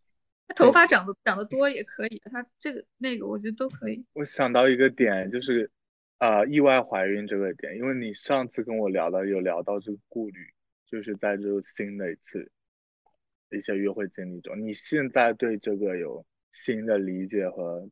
[0.48, 4.06] 他头发长得长得多也可以，他这个那个我觉得都可以。
[4.12, 5.70] 我想到一个点，就是
[6.18, 10.54] 呃意外怀孕这个点，因为你上次跟我聊到有聊到这个顾虑，
[10.90, 12.50] 就是在这个新的一次
[13.50, 17.88] 一些约会经历中，你现在对这个有新的理解和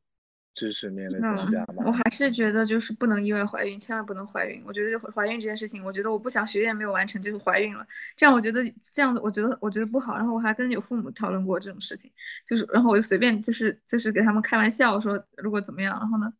[0.54, 1.90] 知识面的增加吗，我？
[1.90, 4.62] 还是觉得就是不能意外怀孕，千万不能怀孕。
[4.64, 7.85] 我觉得怀孕这件事情，我觉得我不想学业没有完成就是怀孕了，
[8.16, 10.16] 这样我觉得这样子我觉得我觉得不好。
[10.16, 12.12] 然后我还跟有父母讨论过这种事情，
[12.46, 16.33] 就是然后我就随便就是就是给他们开玩笑说如果怎么样，然后呢，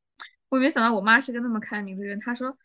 [0.49, 2.57] 我没想到我妈是个那么开明的人，她说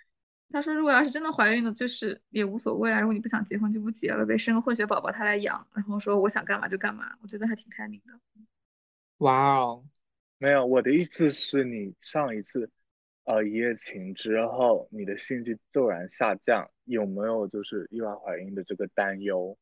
[0.50, 8.20] 她说如果要是真的怀孕了，就是也无所谓啊，如果你不想结婚就不结了呗，生个混血宝宝他来养，然后说我想干嘛就干嘛，我觉得还挺开明的。
[9.20, 9.84] 哇哦，
[10.38, 12.72] 没有，我的意思是你上一次
[13.26, 19.58] 呃一夜情之后，你的兴趣骤然下降，有没有就是意外怀孕的这个担忧？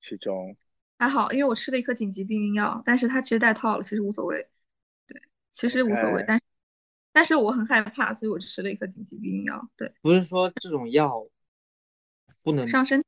[0.00, 0.54] 其中
[0.98, 4.46] 还好，因为我吃了一颗紧急避孕药，但是它其实带套了，其实无所谓。
[5.06, 6.44] 对，其实无所谓但是
[7.14, 9.70] 但是我很害怕，所以我吃了一颗紧急避孕药。
[9.76, 11.28] 对，不是说这种药
[12.42, 13.04] 不能上身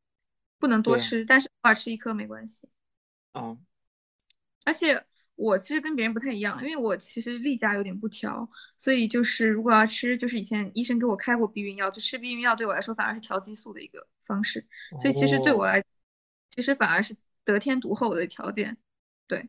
[0.60, 2.68] 不能多吃，但是偶尔吃一颗没关系。
[3.32, 3.58] 啊？
[4.64, 14.68] 而且我其实跟别人不太一样，因为我其实例假有点不调，所以就是如果要吃，就是以前医生给我开过避孕药，就吃避孕药对我来说反而是调激素的一个方式，
[15.02, 15.84] 所以其实对我哦来，
[16.50, 18.78] 其实反而是得天独厚的条件。
[19.26, 19.48] 对。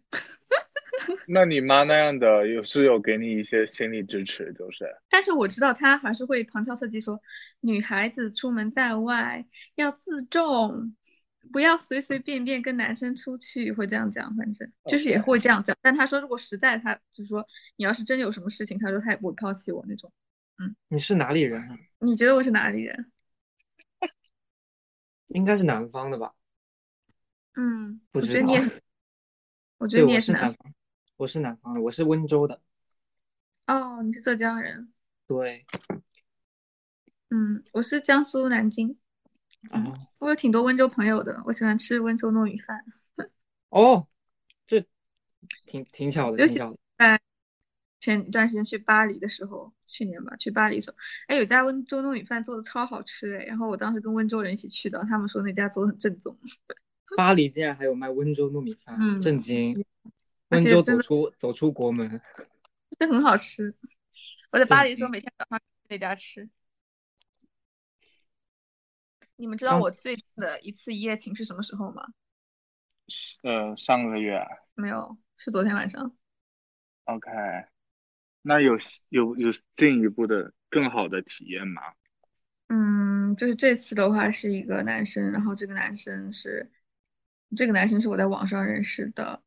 [1.28, 7.22] 那你妈那样的有是有给你一些心理支持，就是但是我知道她还是会旁敲侧击说，
[7.60, 10.96] 女孩子出门在外要自重，
[11.52, 15.78] 不要随随便便跟男生出去，会这样讲，反正就是也会这样讲。
[15.82, 20.12] 但他说，如果实在他就是说，你要是真有什么事情，他说他也不会抛弃我那种。
[20.60, 21.78] 嗯你是哪里人啊？
[22.00, 23.12] 你觉得我是哪里人？
[25.28, 26.34] 应该是南方的吧？
[27.56, 28.60] 嗯，不知我觉得你也
[29.78, 30.74] 我觉，得你也是南方，
[31.18, 32.62] 我是南方的，我是温州的。
[33.66, 34.94] 哦，你是浙江人。
[35.26, 35.66] 对，
[37.32, 38.96] 嗯，我是江苏南京。
[39.72, 42.86] 嗯啊，我有挺多温州朋友的，我喜欢吃温州糯米饭。
[43.70, 44.08] 哦，
[44.68, 44.86] 这
[45.66, 46.78] 挺挺巧的，尤其挺巧的。
[47.00, 47.20] 在
[48.00, 56.38] 前一段时间去巴黎的时候，去年吧，去巴黎的时候，哎，有家温州糯米饭做的超好吃哎，然后我当时跟温州人一起去的，他们说那家做的很正宗，
[57.18, 59.84] 巴黎竟然还有卖温州糯米饭，嗯震惊！
[60.50, 62.22] 而温州走出走出国门，
[63.00, 63.76] 这很好吃。
[64.52, 66.50] 我在巴黎的时候，每天早上去那家吃。
[69.36, 72.04] 你们知道我最近的一次一夜情是什么时候吗？
[73.44, 74.42] 呃上个月
[74.76, 76.16] 没有，是昨天晚上。
[77.04, 77.30] OK，
[78.42, 78.78] 那有
[79.10, 81.82] 有有进一步的更好的体验吗？
[82.70, 86.72] 嗯，就是这次的话是一个男生，然后这个男生是，
[87.56, 89.42] 这个男生是我在网上认识的，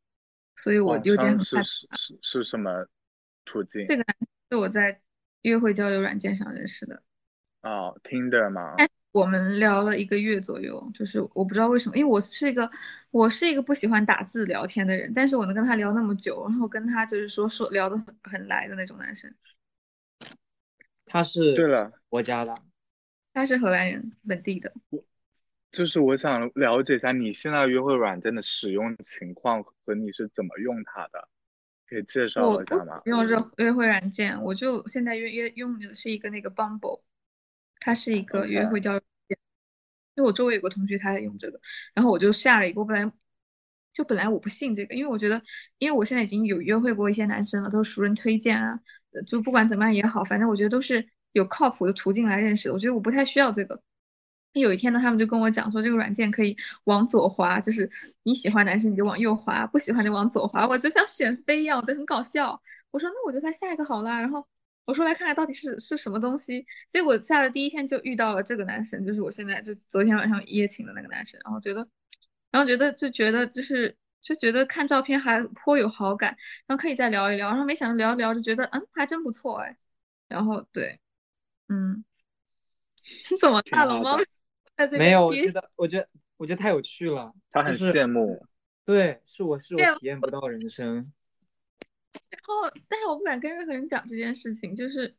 [0.62, 2.86] 所以我网有点上是是是是什么
[3.44, 3.86] 途径？
[3.86, 5.00] 这个男生是我在
[5.42, 7.02] 约会交友软件上认识的，
[7.62, 8.76] 哦，Tinder 吗？
[9.12, 12.70] 我们聊了一个月左右，就是我不知道为什么，因为我是一个
[13.10, 19.34] 我是一个不喜欢打字聊天的人，但是我能跟他聊那么久，然后跟他就是说说聊得很很来的那种男生，
[21.06, 22.54] 他是对了，国家的，
[23.32, 24.72] 他是荷兰人，本地的，
[25.72, 31.28] 就是我想了解一下你现在约会软件的使用情况和你是怎么用它的，
[31.88, 33.00] 可以介绍一下吗？
[33.04, 37.02] 用这约会软件，我就现在约约用的是一个那个 Bumble，
[37.78, 39.38] 它是一个约会交友软件。
[40.16, 41.60] 因为我周围有个同学他在用这个，
[41.94, 42.80] 然后我就下了一个。
[42.80, 43.12] 我本来
[43.94, 45.40] 就本来我不信这个，因为我觉得，
[45.78, 48.80] 因为我现在已经有约会过一些男生了，都是熟人推荐啊，
[49.12, 52.74] 呃就不管怎么样也好，反正我觉得都是有靠谱的途径来认识的。
[52.74, 53.80] 我觉得我不太需要这个。
[54.52, 57.88] 有一天呢，他们就跟我讲说，这个软件可以往左滑，就是
[58.24, 60.66] 你喜欢男生你就往右滑，不喜欢就往左滑。
[60.66, 62.60] 我就像选妃一样，我觉得很搞笑。
[62.90, 64.18] 我说那我就再下一个好啦。
[64.20, 64.44] 然后
[64.86, 66.66] 我说来看看到底是是什么东西。
[66.88, 71.40] 结果下的第一天就遇到了这个男生，就是我现在就昨天晚上一夜情的那个男生。
[71.44, 71.86] 然后觉得，
[72.50, 76.36] 然后觉得就觉得就是就觉得看照片还颇有好感，
[76.66, 77.50] 然后可以再聊一聊。
[77.50, 79.76] 然后没想到聊一聊就觉得嗯还真不错哎。
[80.26, 80.98] 然后对，
[81.68, 82.04] 嗯，
[83.30, 84.24] 你怎么看了吗的？
[84.24, 84.30] 在这
[84.88, 88.44] 没有，我觉得，我觉得，我觉得太有趣了，他很就是羡慕，
[88.84, 91.12] 对，是我是我体验不到人生。
[92.28, 95.14] 然后，但是我不敢跟任何人讲这件事情，就是，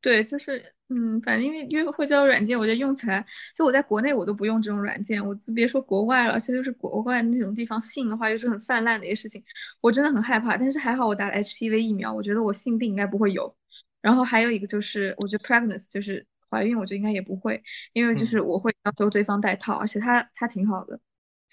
[0.00, 9.42] 对，就是，嗯，反正因为因为会交友软件，我觉得用起来，就我在国内我都不用这种软件，我就别说国外了，而且就是国外那种地方性的话，又是很泛滥的一个事情，
[9.80, 10.56] 我真的很害怕。
[10.56, 13.54] 但是还好我打了 HPV 疫苗，我觉得我性病应该不会有。
[14.00, 21.00] 然后还有一个就是，我觉得 pregnancy 就是怀孕，我觉得应该也不会，因为就是我会要求对方戴套，而且他他挺好的，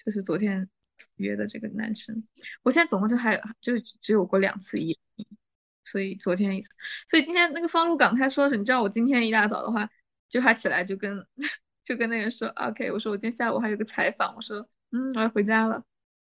[0.04, 0.68] 就是昨天
[1.16, 2.26] 约的这个男生。
[2.62, 4.98] 我现在总共就还就只有过两次一，
[5.84, 6.70] 所以昨天一次，
[7.08, 9.90] 所以今天那个方路港他说是，你知道我今天一大早的话，
[10.28, 11.26] 就他起来就跟
[11.82, 15.84] 就跟那个人说，OK，我说我今天下午还有个采访，我说嗯我要回家了，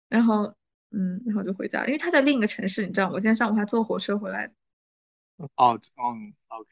[0.09, 0.55] 然后
[0.91, 3.15] 嗯然后就回家了，因为他在另一个城市，你知道吗？
[3.15, 4.55] 我今天上午还坐火车回来的，
[5.57, 6.69] 哦，嗯，OK，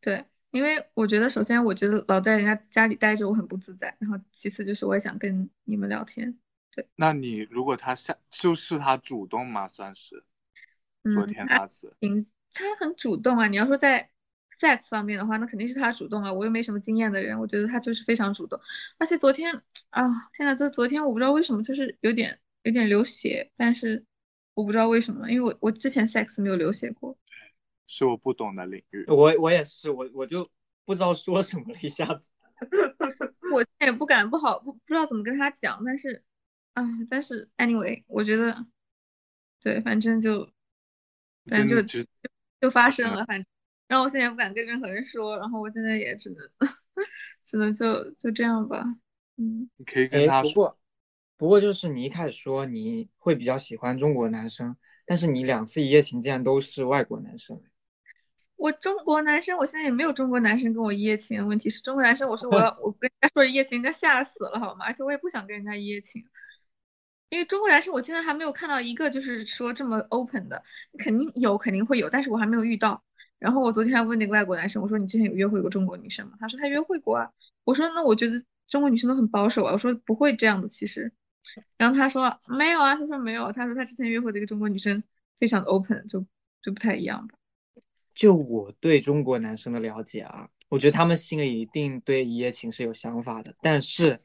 [0.00, 0.24] 对。
[0.52, 6.38] 因为我觉得，首先我觉得老在人家家里待着我很不自在，然后其次就是我也想跟你们聊天。
[6.74, 10.24] 对那你如果他下就是他主动嘛，算是
[11.02, 13.48] 昨嗯，天那次，嗯他很主动啊。
[13.48, 14.10] 你要说在
[14.50, 16.32] sex 方面的话，那肯定是他主动啊。
[16.32, 18.60] 我又没什么经验的人，我觉得他就是非常主动。
[18.98, 24.04] 而且昨天啊，现在就昨天我不知道为什么就是有点有点流血，但是
[24.54, 27.18] 我不知道为什么，因为我我之前 sex 没有流血过。
[27.86, 29.04] 是我不懂的领域。
[29.08, 30.50] 我我也是，我我就
[30.84, 32.28] 不知道说什么了，一下子。
[33.52, 36.24] 我现在也不敢不好不不知道怎么跟他讲，但是
[36.72, 38.66] 啊，但是 anyway，我觉得
[39.60, 40.50] 对，反正就
[41.46, 42.06] 反正就
[42.60, 43.46] 就发生了，反正，
[43.88, 46.38] 然后我现在也不敢跟任何人说，然后我现在也只能
[47.44, 48.96] 只能就就这样吧，
[49.36, 50.78] 嗯，你可以跟哎，他说，不过
[51.36, 57.62] 不过就是你一开始说你会比较喜欢中国男生，但是你两次一夜情竟然都是外国男生。
[58.62, 64.84] 我中国男生，我现在也没有中国男生跟我一夜情，问题是中国男生，我说我要 我跟人家说一夜情，人家吓死了好吗？
[64.84, 66.24] 而且我也不想跟人家一夜情，
[67.28, 70.62] 因为中国男生我现在还没有看到一个就是说这么 open 的，
[70.96, 73.02] 肯定有肯定会有，但是我还没有遇到。
[73.40, 76.34] 然后我昨天还问那个外国男生，我说你之前有约会过中国女生吗？
[76.38, 77.32] 他说他约会过啊。
[77.64, 81.12] 我说那我觉得中国女生都很保守啊，我说不会这样子其实。
[81.76, 85.02] 然后他说没有啊，他说没有，他说他之前约会的一个中国女生
[85.40, 86.24] 非常的 open，就
[86.62, 87.34] 就不太一样吧。
[88.14, 94.20] 就我对中国男生的了解啊，我觉得他们心里一定对一夜情是有想法的，但是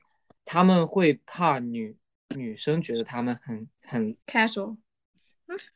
[0.45, 1.97] 他们会怕女
[2.35, 4.77] 女生觉得他们很很 casual，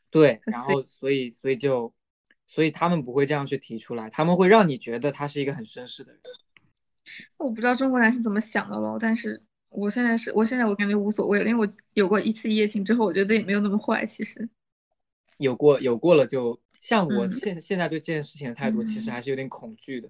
[0.09, 1.93] 对，然后所以所以就
[2.47, 6.21] 所以他们不会这样去提出来，他们会让你觉得他是一个很绅士的人。
[7.37, 14.49] 我不知道中国男生怎么想的咯，但是我现在是我现在我感觉无所谓了，因为我有过一次一夜情之后，我觉得自己没有那么坏，其实。
[15.37, 20.09] 有过有过了就，像我嗯现现在对这件事情的态度，其实嗯还是有点恐惧的。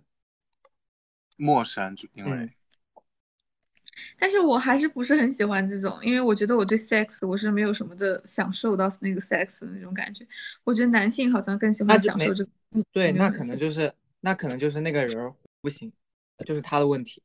[1.37, 2.49] 陌生，就因为嗯
[4.17, 10.25] 但是我还是不是很喜欢这种，因为我觉得我对 sex 我是没有什么的享受到那个 sex 的那种感觉。
[10.63, 12.49] 我觉得男性好像更喜欢享受这个。
[12.91, 15.91] 对，那可能就是那可能就是那个人儿不行，
[16.45, 17.21] 就是他的问题。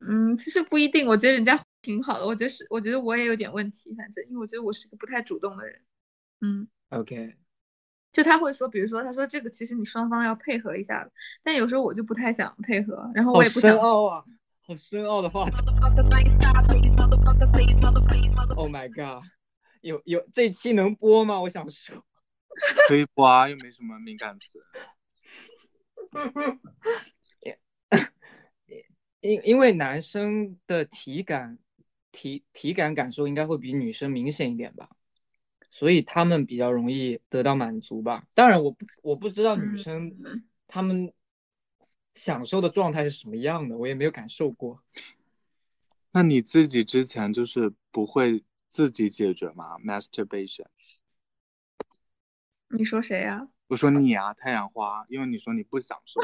[0.00, 2.26] 嗯，其实不一定，我觉得人家挺好的。
[2.26, 5.80] 我觉得是，我觉得我也有点问题，反正因为我觉得我是个不太主动的人。
[6.40, 7.34] 嗯，OK，
[8.12, 11.10] 就他会说，比如说他说这个其实你双方要配合一下的，
[11.42, 13.70] 但有时候我就不太想配合，然后我也不想。
[13.72, 14.24] 深奥啊，
[14.60, 15.46] 好深奥的话。
[18.54, 19.24] Oh my god，
[19.80, 21.40] 有有这期能播吗？
[21.40, 22.04] 我想说。
[22.86, 24.62] 可以播啊，又没什么敏感词。
[29.20, 31.58] 因因为男生的体感
[32.10, 34.90] 体体感感受应该会比女生明显一点吧，
[35.82, 38.24] 所以他们比较容易得到满足吧。
[38.34, 41.12] 当然，我不我不知道女生嗯她们
[42.14, 44.80] 享受的状态是什么样的，我也没有感受过。
[46.12, 50.66] 那你自己之前就是不会自己解决吗？masturbation？
[52.68, 56.20] 你说谁呀、我说你啊，太阳花，因为你说你不享受，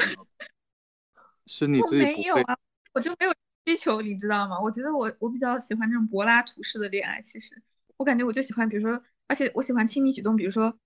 [1.45, 2.13] 是你自己不会。
[2.13, 2.57] 没有啊，
[2.93, 3.35] 我就没有
[3.65, 4.61] 需求，你知道吗？
[4.61, 7.61] 我觉得我我比较喜欢那种柏拉图式的恋爱，其实
[7.97, 10.77] 我感觉我就喜欢，比如说，而且我喜欢亲密举动，比如说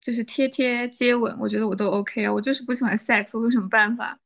[0.00, 2.32] 就是贴贴接吻，我觉得我都 OK 啊。
[2.32, 4.18] 我就是不喜欢 sex，我有什么办法？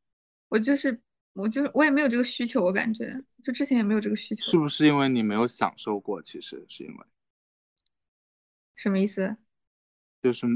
[0.48, 6.22] 我就是我就是我也没有这个需求，我感觉就之前也没有这个需求，是不是因为你没有享受过？
[6.22, 7.04] 其实是因为
[8.76, 9.36] 什么意思？
[10.22, 10.46] 就是，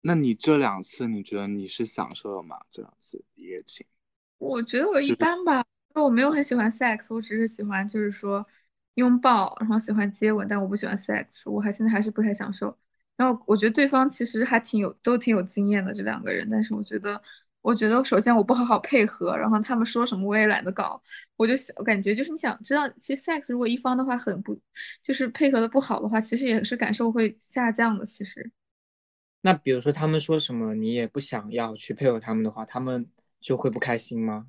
[0.00, 2.60] 那你这两次你觉得你是享受了吗？
[2.70, 3.86] 这两次一夜情，
[4.38, 5.64] 我觉得我一就是般吧，
[5.94, 8.46] 我没有很喜欢 sex，我只是喜欢就是说
[8.94, 12.76] 拥抱，然后喜欢接吻，但我不喜欢 sex，我还现在还是不太享受。
[13.16, 17.22] 然后我觉得对方其实还挺有，都挺有经验的这两个人，但是我觉得，
[17.60, 21.02] 我觉得首先我不好好配合，然后他们说什么我也懒得搞，
[21.36, 24.60] 我就我感觉就是你想知道，其实 sex 如果一方的话很不，
[25.02, 28.04] 就是配合的不好的话，其实也是感受会下降的。
[28.06, 28.50] 其实
[29.42, 33.10] 那比如说他们说什么，你也不想要去配合他们的话，他们
[33.40, 34.48] 就会不开心吗？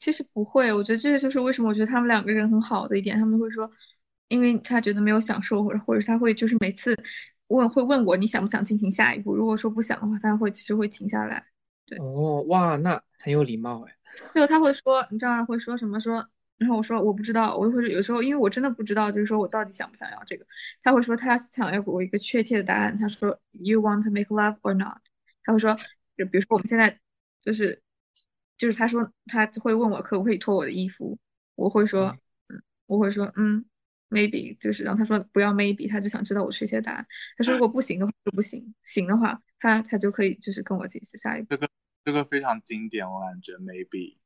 [0.00, 3.70] 其实不会，我觉得这个就是为什么我觉得他们两个人很好的一点，他们会说，
[4.26, 6.96] 因为他觉得没有享受，或者或者他会就是每次
[7.48, 11.46] 问会问我你想不想进行下一步，如果说不想的话，他会其实会停下来。
[11.86, 13.94] 对哦，哇，那很有礼貌哎。
[14.34, 16.26] 就他会说，你知道他会说什么说，
[16.56, 20.46] 然后我说我不知道，我就会有时候因为我真的不知道，就是说我到底想不想要这个，
[20.82, 25.02] 他会说他想要给我一个确切的答案，他说 You want to make love or not？
[25.44, 25.76] 他会说，
[26.16, 26.98] 就比如说我们现在
[27.42, 27.82] 就是
[28.60, 31.18] 就是他说他会问我可不可以脱我的衣服，
[31.54, 32.14] 我会说
[32.48, 33.64] 嗯，我会说嗯
[34.10, 37.06] maybe，就是然后他说不要 maybe，他就想知道我确切答案，
[37.38, 41.46] 他说如果不行的话就不行，行的话他他就可以就是跟我解释下一步。
[41.48, 41.70] 这个
[42.04, 44.18] 这个非常经典，我感觉 maybe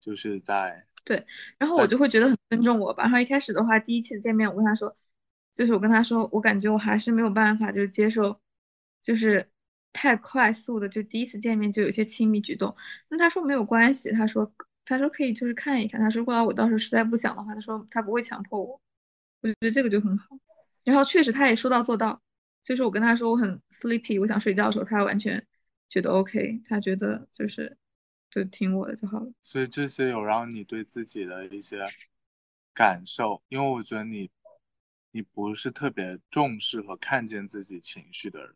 [0.00, 1.26] 就是在对
[1.58, 3.02] 然后我就会觉得很尊重我吧。
[3.02, 4.96] 然后一开始的话，第一次见面，我跟他说，
[5.52, 8.40] 就是我跟他说，我感觉我还是没有办法，就是接受，
[9.02, 9.50] 就是
[9.96, 12.76] 太快速的，就第一次见面就有些亲密举动。
[13.08, 14.52] 那他说没有关系，他说
[14.84, 18.78] 他说可以就是看一看，他说如果我到时候实在不想的话，他说他不会强迫我，
[19.40, 20.38] 我觉得这个就很好。
[20.84, 22.20] 然后确实他也说到做到，
[22.62, 25.46] 就是我跟他说我很 sleepy，我想睡觉的时候，他完全
[25.88, 27.78] 觉得 OK，他觉得就是
[28.30, 29.32] 就听我的就好了。
[29.42, 31.80] 所以这些有让你对自己的一些
[32.74, 34.30] 感受，因为我觉得你
[35.10, 38.54] 你不是特别重视和看见自己情绪的人。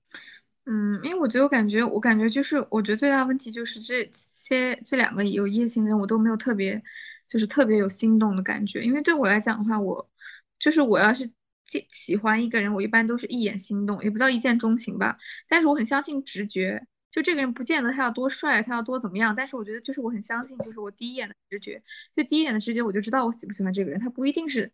[0.67, 6.83] 嗯，因为我觉得我感觉我感觉就是我觉得最大问题就是这些这两个有异性人我都没有特别
[7.27, 10.11] 就是特别有心动的感觉，因为对我来讲的话，我
[10.59, 11.31] 就是我要是
[11.65, 21.83] 喜喜欢一个人，我一般都是一眼心动，也不叫一见钟情吧，但是我很相信直觉，就这个人不见得他要多帅，他要多怎么样，但是我觉得就是我很相信，就是我第一眼的直觉，
[22.15, 24.73] 就第一眼的直觉我就知道我喜不喜欢这个人，他不一定是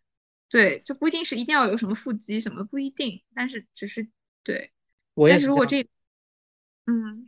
[0.49, 4.09] 对，就不一定是一定要有什么腹肌什么不一定，但是只是
[4.43, 4.71] 对。
[5.17, 5.81] 我也但是如果这
[6.85, 7.27] 嗯，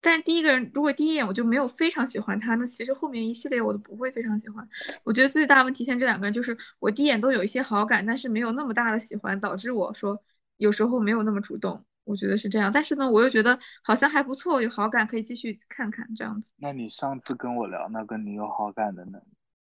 [0.00, 4.68] 但是第一个人如果第一眼我就没有非常喜欢他，那其实后面一系列我都不会非常喜欢。
[5.02, 10.22] 我觉得最大问题现在这两个人就是我第一眼都有一些好感，但是没有那么大的喜欢，导致我说
[10.58, 11.84] 有时候没有那么主动。
[12.04, 16.52] 我觉得是这样，但是呢，我又觉得好像还不错，有好感可以继续看看这样子。
[16.56, 19.18] 那你上次跟我聊那个你有好感的呢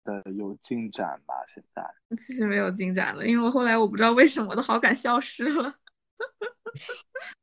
[0.05, 1.35] 的有进展吗？
[1.53, 1.85] 现在
[2.17, 5.75] 其实没有进展了，因为我后来我不知道为什么我的好感消失了。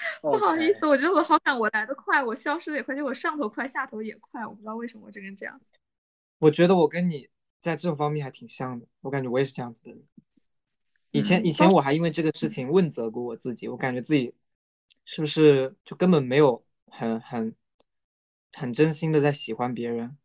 [0.22, 5.60] 不好意思，我觉得我好感我来的快，我消失的也快，就我上头快，下头也快，我不知道为什么我这个人这样。
[6.38, 7.28] 我觉得我跟你
[7.60, 10.02] 在这种方面还挺像的，我感觉我也是这样子的人。
[11.10, 14.34] 以前嗯以前我还因为这个事情问责过我自己，我感觉自己
[15.04, 17.54] 是不是就根本没有很很
[18.52, 20.16] 很真心的在喜欢别人。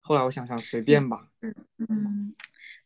[0.00, 1.28] 后来我想想，随便吧。
[1.40, 2.34] 嗯嗯，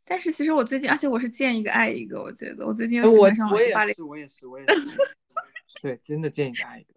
[0.04, 3.68] 但是其实我最近，而且我是见一个爱一个，我觉得我最近又喜欢上了我也。
[3.92, 4.72] 是，我也是，我也是。
[5.80, 6.94] 对，真的建议加一个。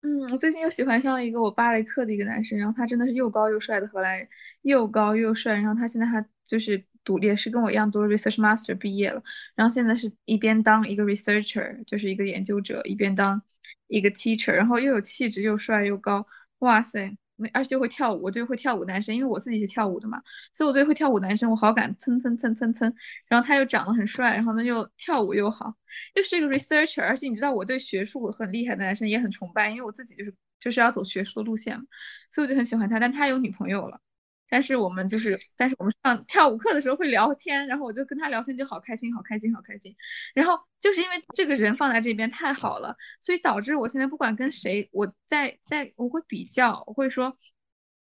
[0.00, 4.28] 嗯，我最近又喜欢上了一个我芭蕾课的一个男生，然后他真的是又高又帅的荷兰人，
[4.62, 9.22] 又高又帅，然后他现在还就是读也是跟我一样读了 research master 毕业了，
[9.56, 13.42] 然后现在是一边当一个 researcher，就是一个研究者，一边当
[13.88, 16.28] 一个 teacher，然后又有气质又帅又高，
[16.60, 17.16] 哇塞！
[17.38, 20.22] 那而且会跳舞，我对会跳舞男生，因为我自己是跳舞的嘛，
[20.52, 22.92] 所以我对会跳舞男生我好感蹭蹭蹭蹭蹭，
[23.28, 25.74] 然后他又长得很帅，然后呢又跳舞又好，
[26.14, 31.84] 又是一个 researcher，而且你知道我对学术很厉害的男生也很崇拜，因为我自己就是就是要走学术路线嘛，
[32.32, 32.98] 所以我就很喜欢他。
[32.98, 34.00] 但他有女朋友了，
[34.48, 39.96] 但是我们就是，但是我们上跳舞课的时候会聊天，然后我就跟他聊天就好开心，好开心，好开心。
[40.34, 47.36] 然后就是因为这个人放在这边太好了，所以导致我现在不管跟谁，我在在我会比较，我会说，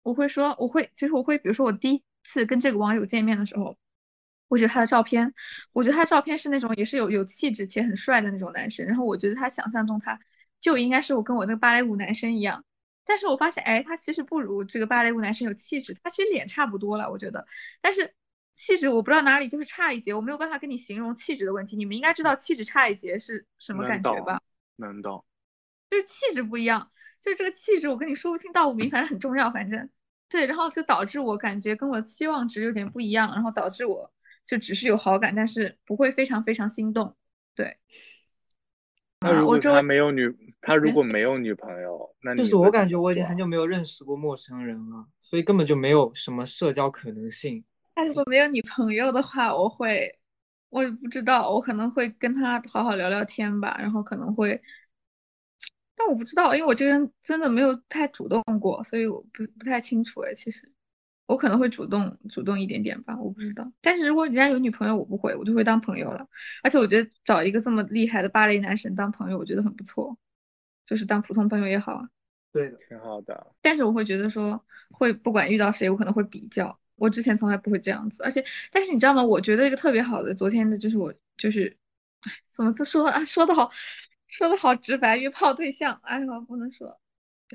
[0.04, 3.78] 我会说，我会就是我会，比如说我第一次跟这个网友见面的时候，
[4.48, 5.34] 我觉得他的照片，
[5.74, 10.20] 我觉得他照片是那种也是有有气质且很帅的那种男生，然后我觉得他想象中他
[10.60, 12.66] 就应该是我跟我那个芭蕾舞男生一样，
[13.06, 17.46] 但是我发现，哎，他其实不如这个芭蕾舞男生有气质，他其实脸差不多了，我觉得，
[17.82, 18.14] 但是
[18.54, 24.42] 气质我不知道哪里就是差一截，我没有办法跟你形容气质的问题，你们应该知道气质差一截是什么感觉吧？
[24.76, 25.24] 难懂。
[25.90, 26.92] 就是气质不一样，
[27.22, 29.90] 就是这个气质我跟你说不清道不明，反正很重要，反正
[30.28, 34.12] 对，然后就导致我感觉跟我期望值有点不一样，然后导致我
[34.46, 37.16] 就只是有好感，但是不会非常非常心动，
[37.54, 37.78] 对。
[39.20, 47.64] 啊，那如果他没有女，他如果没有女朋友，那就是我感觉我已经很久没有认识过陌生人了，所以根本就没有什么社交可能性。
[47.94, 50.20] 他如果没有女朋友的话，我会，
[50.70, 54.60] 我也不知道，我可能会跟他好好聊聊天吧，然后可能会，
[55.96, 60.72] 但我不知道，因为我这个人真的没有太主动过，所以我不不太清楚哎，其实
[61.28, 63.72] 我可能会主动主动一点点吧，我不知道。
[63.82, 66.28] 但是如果人家有女朋友，我不会，我就会当朋友了。
[66.64, 70.18] 而且我觉得找一个这么厉害的芭蕾男神当朋友，我觉得很不错，
[70.86, 72.10] 就是当普通朋友也好啊。
[72.52, 73.48] 对的，挺好的。
[73.62, 76.80] 但是我会觉得说，会不管遇到谁，我可能会比较。
[76.96, 79.22] 我之前从来不会这样子，而且，但是你知道吗？
[79.24, 81.78] 我觉得一个特别好的，昨天的就是我就是，
[82.22, 83.24] 哎，怎么这说啊？
[83.26, 83.70] 说的好，
[84.28, 86.98] 说的好直白，约炮对象，哎呀，不能说，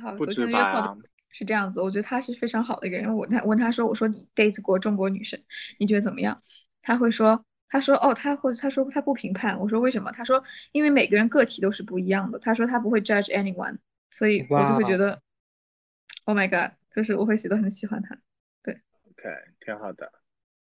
[0.02, 3.08] 好，昨天的约炮白啊对是这样子，我觉得他是非常好的一个人。
[3.14, 5.40] 我问他问他说，我说你 date 过中国女生，
[5.78, 6.36] 你觉得怎么样？
[6.82, 9.58] 他会说，他说哦，他或者他说他不评判。
[9.58, 10.12] 我说为什么？
[10.12, 12.38] 他说因为每个人个体都是不一样的。
[12.38, 13.78] 他说他不会 judge anyone，
[14.10, 15.22] 所以我就会觉哇得
[16.24, 18.18] ，Oh my god，就是我会觉得很喜欢他。
[18.62, 18.74] 对
[19.08, 19.30] OK，
[19.64, 20.12] 挺好的。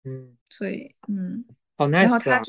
[0.05, 1.45] 嗯，所以，嗯，
[1.77, 2.43] 好然后 nice 他啊，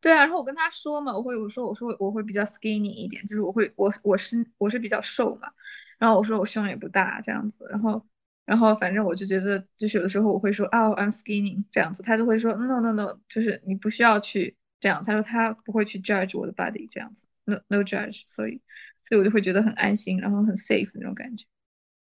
[0.00, 5.50] 对啊，然后我跟他说嘛，我会我说我说我会比较 skinny 一点，就是我会我我是我是比较瘦嘛，
[5.98, 8.06] 然后我说我胸也不大这样子，然后
[8.44, 18.60] 然后反正我就觉得就是有的时候我会说啊、I'm skinny 这样子，他就会说 no no no，就是你不需要去这样，他说他不会去 judge 我的 body 这样子，no no judge，所以
[19.02, 21.46] 所以我就会觉得很安心，然后很 safe 那种感觉。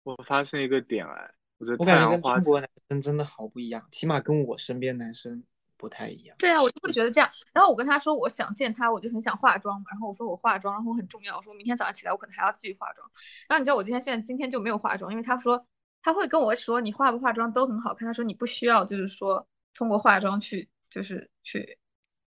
[0.02, 5.44] 我发现一个点哎，我觉得我感觉跟太阳花中国男生真的好不一样，起码跟我身边男生
[5.76, 6.36] 不太一样。
[6.38, 7.30] 对啊，我就会觉得这样。
[7.52, 9.86] 然后我跟他说我想见他，我就很想化妆嘛。
[9.90, 11.36] 然后我说我化妆，然后很重要。
[11.36, 13.08] 我说明天早上起来我可能还要继续化妆。
[13.48, 15.66] 然后你知道我今天现在今天就没有化妆，因为他说
[16.02, 18.06] 他会跟我说你化不化妆都很好看。
[18.06, 21.78] 他说你不需要就是说通过化妆去就是去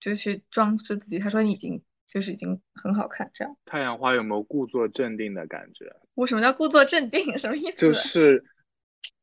[0.00, 1.18] 就是去装饰自己。
[1.18, 3.56] 他说你已经就是已经很好看这样。
[3.64, 5.94] 太阳花有没有故作镇定的感觉？
[6.14, 7.22] 我什么叫故作镇定？
[7.38, 7.76] 什么意思？
[7.76, 8.44] 就是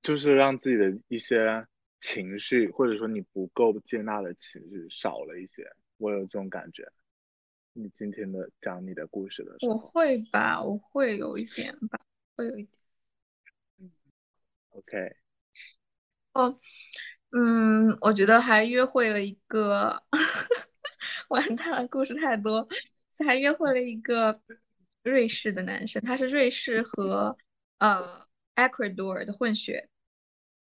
[0.01, 1.65] 就是让自己的一些
[1.99, 5.67] 情绪，或者说你不够接纳的情绪少了一些，
[5.97, 6.87] 我有这种感觉。
[7.73, 11.99] 你今天的讲你的故事的时候我会吧，我会有一点吧，
[12.37, 12.84] 会有一点。
[14.75, 15.15] ，OK，
[16.33, 16.59] 哦，
[17.31, 20.03] 嗯，我觉得还约会了一个，
[21.29, 22.67] 完蛋了，故事太多，
[23.25, 24.41] 还约会了一个
[25.03, 27.37] 瑞士的男生，他是瑞士和
[27.77, 29.89] 呃 Ecuador 的混血，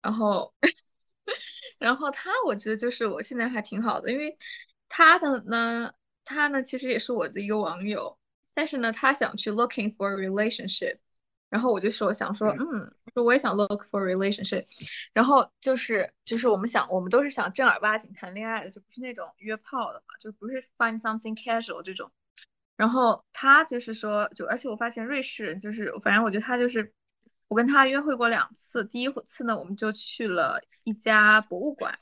[0.02, 0.54] 然后
[1.78, 4.38] 然后他我觉得就是我现在还挺好的，因为
[4.88, 5.92] 他的呢，
[6.24, 8.18] 他呢其实也是我的一个网友，
[8.54, 10.98] 但是呢他想去 looking for relationship。
[11.50, 14.64] 然后我就说想说，嗯，说我也想 look for relationship，
[15.12, 22.10] 然后就是就是我们想我们都是想正儿八经谈恋爱的，就不是那种约炮的嘛，就不是 find something casual 这种。
[22.76, 26.92] 然后他就是说，就而且我发现瑞士人就是，反正我觉得他就是，
[27.48, 31.98] 我跟他约会过两次，第一次呢我们就去了一家博物馆。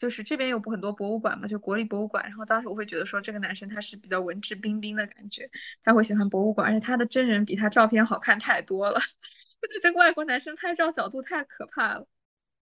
[0.00, 2.24] 就是这边有很多博物馆嘛，就国立博物馆。
[2.24, 5.50] 然后当时我会觉得说，这个男生他是比较文质彬彬的感觉，
[5.84, 8.98] 他会喜欢博物馆，而且他的真人比他照片好看太多了。
[9.82, 12.08] 这个外国男生拍照角度太可怕了，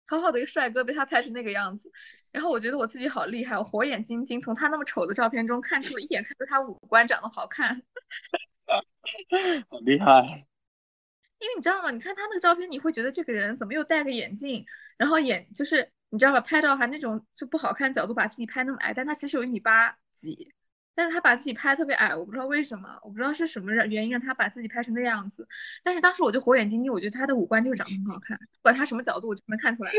[0.07, 1.91] 好好的一个帅哥被他拍成那个样子。
[2.31, 7.83] 然后我觉得我自己好厉害，我火眼金睛，从他那么丑的照片中看出一眼看出他五官长得好看。
[9.69, 10.47] 好厉害。
[11.37, 11.91] 因为你知道吗？
[11.91, 14.65] 你看他那个照片，你会觉得这个人怎么又戴个眼镜，
[14.97, 20.53] 然后眼就是你知道吧，拍照还那种就不好看角度，把自己拍那么矮，但他其实有一米八几，
[20.93, 25.47] 但是他把自己拍特别矮，我不知道为什么，我不知道是什么原因让他把自己拍成那样子。
[25.83, 29.91] 但是当时我就火眼金睛，我觉得他的五官就是长得很好看，不管他什么角度，我就能看出来。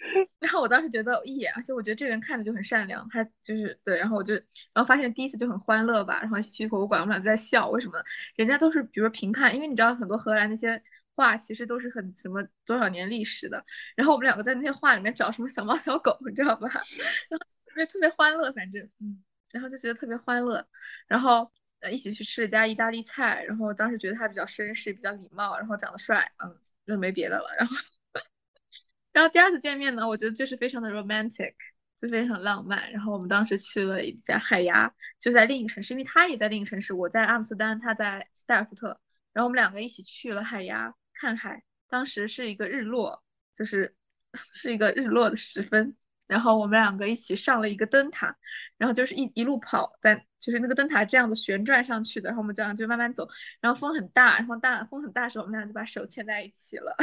[0.40, 4.32] 然后我当时觉得一眼，而且我觉得这个人看着就很善良，他就是对，然后我就，
[4.72, 8.04] 然后发现第一次就很欢乐吧，然后一去博物馆，我们俩就在笑，为什么呢？
[8.34, 10.82] 人家都是比如说评判，因为你知道很多荷兰那些
[11.20, 16.68] 画其实都是很什么多少年历史的，然后我们两个在那些画里面找什么小猫小狗，你知道吧？
[17.28, 20.66] 然后特别特别欢乐，反正嗯，然后就觉得特别欢乐，
[21.06, 27.76] 然后呃一起去吃了家意大利菜，然后当时觉得他比较绅士，比较礼貌，然后长得帅，嗯，就没别的了，然后。
[29.12, 31.54] 然后第二次见面呢，我觉得就是非常的 romantic，
[31.96, 32.92] 就非常浪漫。
[32.92, 39.00] 然后我们当时去了一家海牙，就在另一个城市，因为他也在另一个城市，我在阿姆斯丹，他在代尔福特。
[39.32, 43.22] 然后我们两个一起去了海牙看海，当时是一个日落，
[43.54, 43.94] 就是
[44.32, 45.94] 是一个日落的时分。
[46.26, 48.38] 然后我们两个一起上了一个灯塔，
[48.78, 52.28] 然后就是一一路跑，在就是那个灯塔这样子旋转上去的。
[52.28, 53.28] 然后我们这样就慢慢走，
[53.60, 56.96] 然后风很大，然后大风很大的时候，我们俩就把手牵在一起了，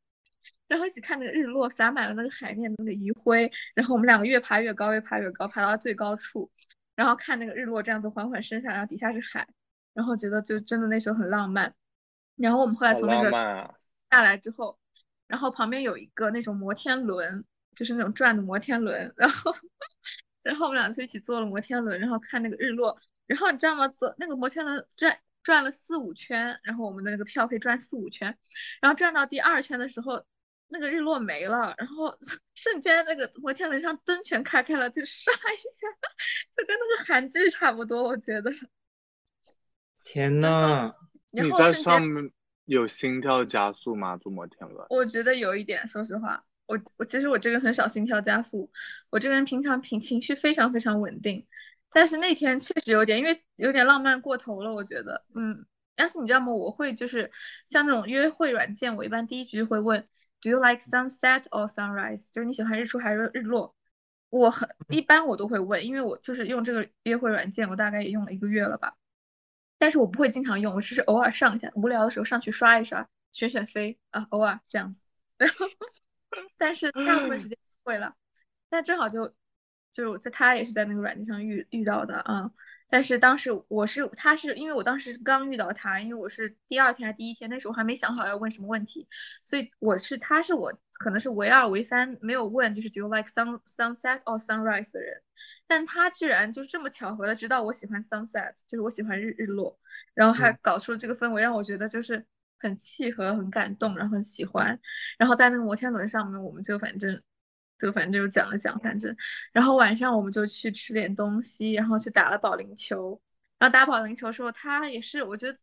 [0.66, 3.52] 然后一起看那个日落，洒满了那个海面的那个余晖。
[3.74, 6.50] 然后我们两个越爬越高，越爬越高，爬到最高处，
[6.96, 9.46] 然后看那个日落这样子缓缓升上，然后底下是海，
[9.92, 11.74] 然后觉得就真的那时候很浪漫。
[12.36, 13.30] 然后我们后来从那个！
[14.10, 14.78] 下来之后，
[15.26, 19.54] 然后旁边有一个那种摩天轮，就是那种转的摩天轮，然后，
[20.42, 22.98] 然后我们俩就一起坐了摩天轮，然后看那个日落。
[23.26, 23.88] 然后你知道吗？
[23.88, 28.36] 走那个摩天轮转转了四五圈，然后我们的那个票可以转四五圈，
[28.82, 30.24] 然后转到第二圈的时候，
[30.68, 32.14] 那个日落没了，然后
[32.54, 35.88] 瞬间那个摩天轮上灯全开开了，就唰一下，
[36.56, 38.52] 就跟那个韩剧差不多，我觉得。
[40.04, 40.90] 天呐，然
[41.32, 42.30] 你在上面
[42.66, 44.16] 有心跳加速吗？
[44.18, 44.86] 坐摩天轮？
[44.90, 48.70] 我觉得有一点，说实话，我我其实我这个人很少心跳加速，
[49.10, 51.46] 我这个人平常平情绪非常非常稳定，
[51.90, 55.66] 但是那天确实有点，因为有点浪漫过头了，我觉得，嗯，
[55.96, 56.52] 但是你知道吗？
[56.52, 57.32] 我会就是
[57.66, 60.06] 像那种约会软件，我一般第一句会问
[60.42, 62.30] ，Do you like sunset or sunrise？
[62.32, 63.74] 就是你喜欢日出还是日落？
[64.28, 68.96] 我很一般我都会问，因为我就是用这个约会软件，我大概也用了一个月了吧。
[69.82, 75.02] 但是我不会经常用，我只是偶尔上一下，无聊的时候上去刷一刷，选选飞啊，偶尔这样子。
[75.36, 75.66] 然后，
[76.56, 78.14] 但是大部分时间不会了。
[78.68, 79.34] 但正好就
[79.90, 82.52] 就在他也是在那个软件上遇遇到的啊。
[82.92, 89.08] 但是当时我是他是因为我当时刚遇到他，因为我是第二天还是第一天，那时候还没想好要问什么问题，
[89.44, 95.22] 所以我是他是我可能是唯二唯三没有问就是 Do you like sun sunset or sunrise 的人。
[95.66, 99.78] 但他居然就这么巧合的知道我喜欢 sunset，就是我喜欢日日落，
[100.12, 102.26] 然后还搞出了这个氛围，让我觉得就是
[102.58, 104.78] 很契合、很感动，然后很喜欢。
[105.16, 107.22] 然后在那个摩天轮上面，我们就反正
[107.82, 109.16] 就反正就讲了讲，反正，
[109.52, 113.20] 然后晚上我们就去吃点东西，然后去打了保龄球。
[113.58, 115.58] 然后打保龄球的时候，他也是，我觉得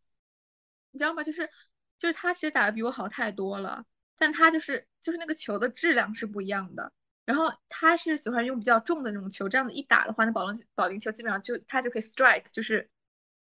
[0.91, 1.23] 你知道吗？
[1.23, 1.49] 就是
[1.97, 3.85] 就是他其实打的比我好太多了，
[4.17, 6.91] 但他就是就是那个球的质量是不一样的。
[7.25, 12.89] 然后他是喜欢用比较重的那种球，这样子一打的话，那保龄保龄球基本上就他就可以 strike，就是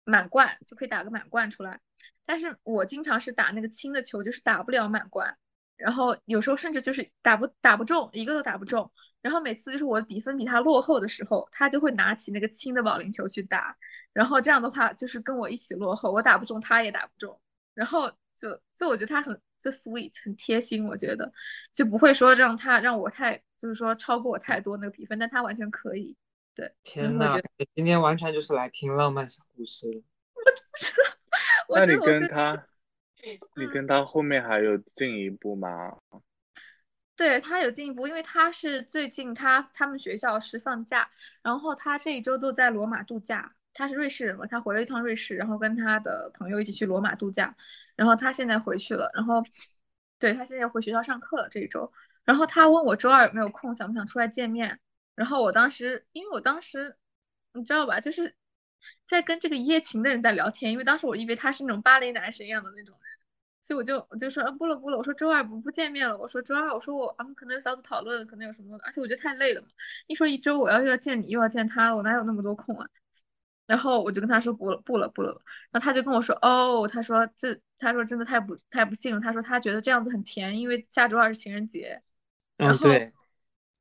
[0.03, 1.81] 满贯，就可以打个满贯出来。
[2.25, 5.37] 但是我经常是打那个轻的球，就是打不了满贯，
[5.81, 8.91] 然后有时候甚至就是打不打不中，一个都打不中。
[9.21, 13.77] 然后每次就是我比分比他落后的时候，他就会拿起那个轻的保龄球去打，
[14.13, 17.39] 然后这样的话就是跟我一起落后，我打不中，他也打不中，
[17.73, 21.31] 然后就就我觉得他很就 sweet，很贴心，我觉得
[21.73, 23.43] 就不会说让他让我太。
[23.61, 26.17] 就是说超过我太多那个比分，但他完全可以。
[26.55, 27.39] 对，天呐，
[27.75, 30.01] 今天完全就是来听浪漫小故事了。
[31.69, 32.65] 那你跟他，
[33.55, 35.97] 你跟他后面还有进一步吗？
[37.15, 41.09] 对他有进一步，因为他是最近他他们学校是放假，
[41.43, 43.55] 然后他这一周都在罗马度假。
[43.73, 47.55] 他是瑞士人嘛，他回了一趟瑞士，然后跟他的朋友一起去罗马度假。
[47.95, 49.43] 然后他现在回去了，然后
[50.19, 51.93] 对他现在回学校上课了这一周。
[52.25, 54.79] 然后他问我周二有没有空，想不想出来见面？
[55.15, 56.97] 然后我当时，因为我当时，
[57.53, 58.35] 你知道吧，就是
[59.07, 62.99] 在跟这个一夜情的人在聊天，因为当时我以为他是那种芭蕾男神一样的那种，
[63.61, 69.67] 所以我就我就说啊不了不了，我说周二不不见面了，我说周二，我说我俺们可能有小组讨论，可能有什么，而且我觉得太累了嘛，
[70.07, 72.87] 一说一周我要又要见你又要见他，我哪有那么多空啊？
[73.67, 75.41] 然后我就跟他说不了不了不了，
[75.71, 82.01] 然后他就跟我说哦，他说这他说真的太不太不幸了，他说他觉得这样子很甜，因为下周二是情人节。
[82.57, 82.89] 然后，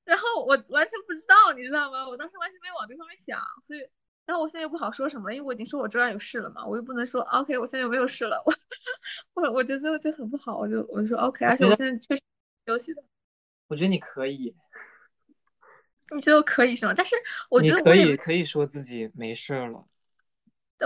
[0.05, 2.09] 然后我完全不知道，你知道吗？
[2.09, 3.81] 我当时完全没往这方面想，所以，
[4.31, 12.23] 然后我现在又不好说什么，因为我已经说我周二有事了嘛，我又不能说 OK，我现在又没有事了，我我我觉得就很不好，我就我就说 OK，而且我现在确实
[12.65, 13.03] 休息的。
[13.67, 14.55] 我觉得你可以，
[16.15, 16.95] 你觉得我可以是吗？
[16.97, 17.17] 但是
[17.49, 19.85] 我觉得可以可以说自己没事了，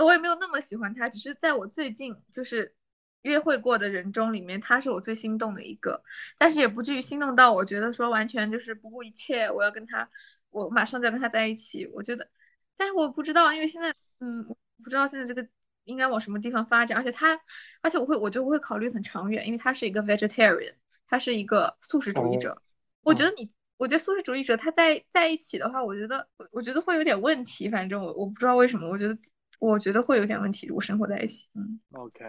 [0.03, 2.73] 我也没有那么喜欢他，只是在我最近就是。
[3.21, 6.03] 约会过的人中里面，他是我最心动的一个，
[6.37, 10.11] 但是也不至于心动到我觉得说完全就是不顾一切，我要跟他，
[10.51, 11.87] 我马上就要跟他在一起。
[11.87, 12.29] 我觉得，
[12.77, 14.45] 但是我不知道，因为现在，嗯，
[14.83, 15.47] 不知道现在这个
[15.83, 16.97] 应该往什么地方发展。
[16.97, 17.39] 而且他，
[17.81, 20.75] 而且我会，我就会考虑很长远，因为他是一个 vegetarian，
[21.07, 22.61] 他是一个素食主义者。
[23.01, 27.69] 我觉得你，我觉得素食主义者他在在一起的话，我觉得，我觉得会有点问题。
[27.69, 29.17] 反正我我不知道为什么，我觉得，
[29.59, 30.67] 我觉得会有点问题。
[30.67, 32.25] 如果生活在一起，嗯，OK。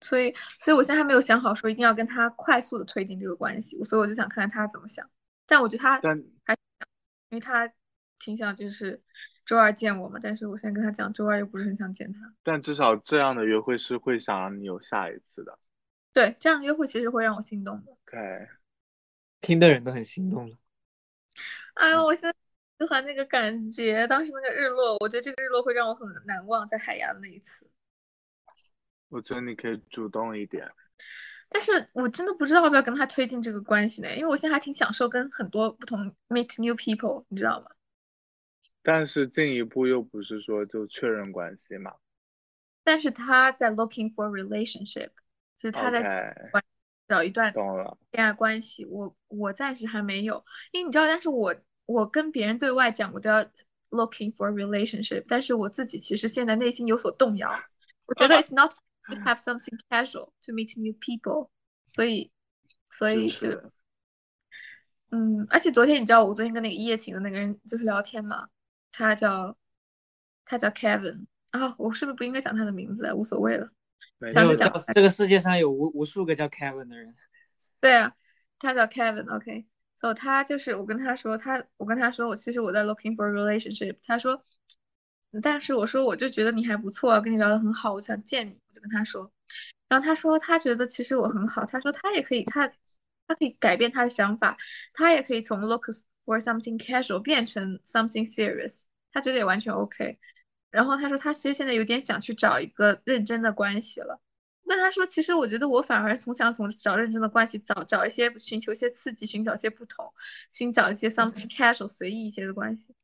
[0.00, 5.10] 所以，所以我现在还没有想好说一定要跟他快速的推进这个关系，所以我就想看看他怎么想。
[5.44, 6.54] 但我觉得他但还，
[7.30, 7.68] 因为他
[8.18, 9.02] 挺想就是
[9.44, 12.34] 周二见我嘛，但是我现在跟他讲周二又不是很想见他。
[12.42, 15.58] 但至少这样的约会是会想让你有下一次的。
[16.12, 17.92] 对，这样的约会其实会让我心动的。
[17.92, 18.48] OK，
[19.40, 20.56] 听的人都很心动了。
[21.74, 22.34] 哎呦，我现在
[22.78, 27.70] 喜欢那个感觉，当时那个日落，我觉得这个日落会让我很难忘，在海牙的那一次。
[29.08, 30.70] 我觉得你可以主动一点。
[31.48, 37.70] 但是我真的不知道要不要跟他推进这个关系呢，因为我现在还挺享受跟很多不同 meet new people，你知道吗？
[38.90, 41.92] 但是进一步又不是说就确认关系嘛。
[42.82, 45.10] 但是他在 looking for relationship，
[45.58, 46.56] 就是他在
[47.06, 47.52] 找一段。
[48.12, 48.86] 恋爱关系。
[48.86, 53.44] 我我暂时还没有，因为你知道，但是我我跟别人对外讲我都要
[53.90, 57.50] looking for relationship，但是我自己其实现在内心有所动摇。
[58.06, 58.72] 我觉得 it's not
[59.04, 61.50] to have something casual to meet new people，
[61.92, 62.30] 所以
[62.88, 63.70] 所以就就是
[65.12, 68.48] 嗯，而且昨天你知道我昨天跟那个一夜情的那个人就是聊天嘛，
[68.92, 69.56] 他叫
[70.44, 73.14] 他叫 Kevin 啊，我是不是不应该讲他的名字啊？
[73.14, 73.70] 无所谓了。
[74.92, 77.14] 这个世界上有无无数个叫 Kevin 的人。
[77.80, 78.14] 对啊，
[78.58, 84.44] 他叫 Kevin，OK，、所以他就是我跟他说，他我跟他说我其实我在 looking for a relationship，他说，
[85.40, 89.30] 但是我说我就觉得你还不错啊，跟你聊得很好，我想见你，我就跟他说，
[89.88, 92.66] 然后他说他觉得其实我很好，他说他也可以，他
[93.28, 94.58] 他可以改变他的想法，
[94.92, 95.86] 他也可以从 look
[96.28, 100.18] for something casual 变成 something serious，他觉得也完全 OK。
[100.70, 104.20] 然后他说他其实现在有点想去找一个认真的关系了。
[104.64, 110.12] 那他说，其实我觉得我反而从想从找认真的关系找找一些寻求一些刺激，寻找一些不同，
[110.52, 112.94] 寻找一些 something casual 随意一些的关系。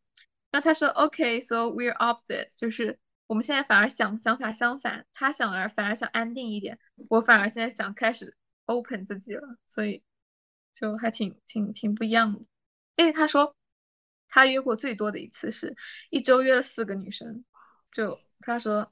[0.53, 10.03] 那他说，OK，so we're opposite，就是我们现在反而想想法相反，他想而反而想安定一点，我反而现在想开始 open 自己了，所以
[10.75, 12.41] 就还挺挺挺不一样的。
[12.97, 13.57] 因为他说
[14.29, 15.77] 他约过最多的一次是
[16.11, 17.45] 一周约了四个女生，
[17.93, 18.91] 就他说。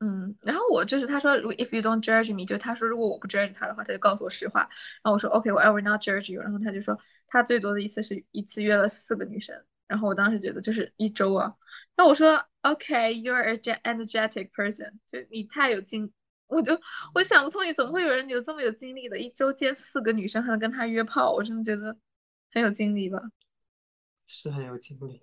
[0.00, 4.60] 嗯，然后我就是他说，如果 if you don't judge me，就他说如果我不 judge 他的话，他就告诉我实话。
[5.02, 6.40] 然后我说 OK，我 I will not judge you。
[6.40, 9.64] 然后他就说他最多的一次是一次约了四个女生。
[9.88, 11.56] 然后我当时觉得就是一周啊。
[11.96, 16.12] 然后我说 OK，you're a ge- energetic person，就你太有精，
[16.46, 16.80] 我就
[17.12, 21.96] 我想不通你怎么会有人有这么有精力的，一周见四个女生还能跟他约炮，我真的觉得
[22.52, 23.20] 很有精力吧。
[24.26, 25.22] 是很有精力。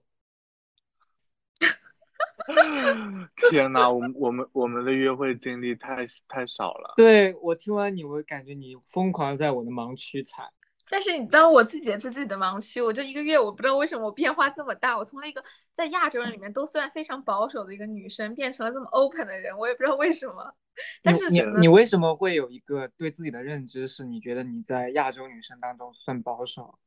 [3.49, 6.93] 天呐，我们我们我们的约会经历太太少了。
[6.95, 10.51] 对我听完你，我感觉你疯狂在我的盲区踩。
[10.87, 20.55] 但是你知道我自己也是自己的盲区，我这一个月我不知道为什么我变化这么大，我从了一个在亚洲人里面都算非常保守的一个女生，变成了这么 open 的人，我也不知道为什么。
[21.01, 26.77] 但是你你为什么会有一个对自己的认知是你觉得你在亚洲女生当中算保守？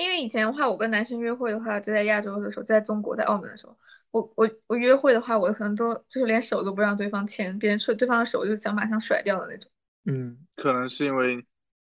[0.00, 3.76] 因为以前的话，我跟男生约会的话，就在亚洲的时候，在中国，在澳门的时候，
[4.10, 9.70] 我我我约会的话，我可能都就是连手都不让对方牵，别人触对方的手就想马上甩掉的那种。
[10.04, 11.46] 嗯，可能是因为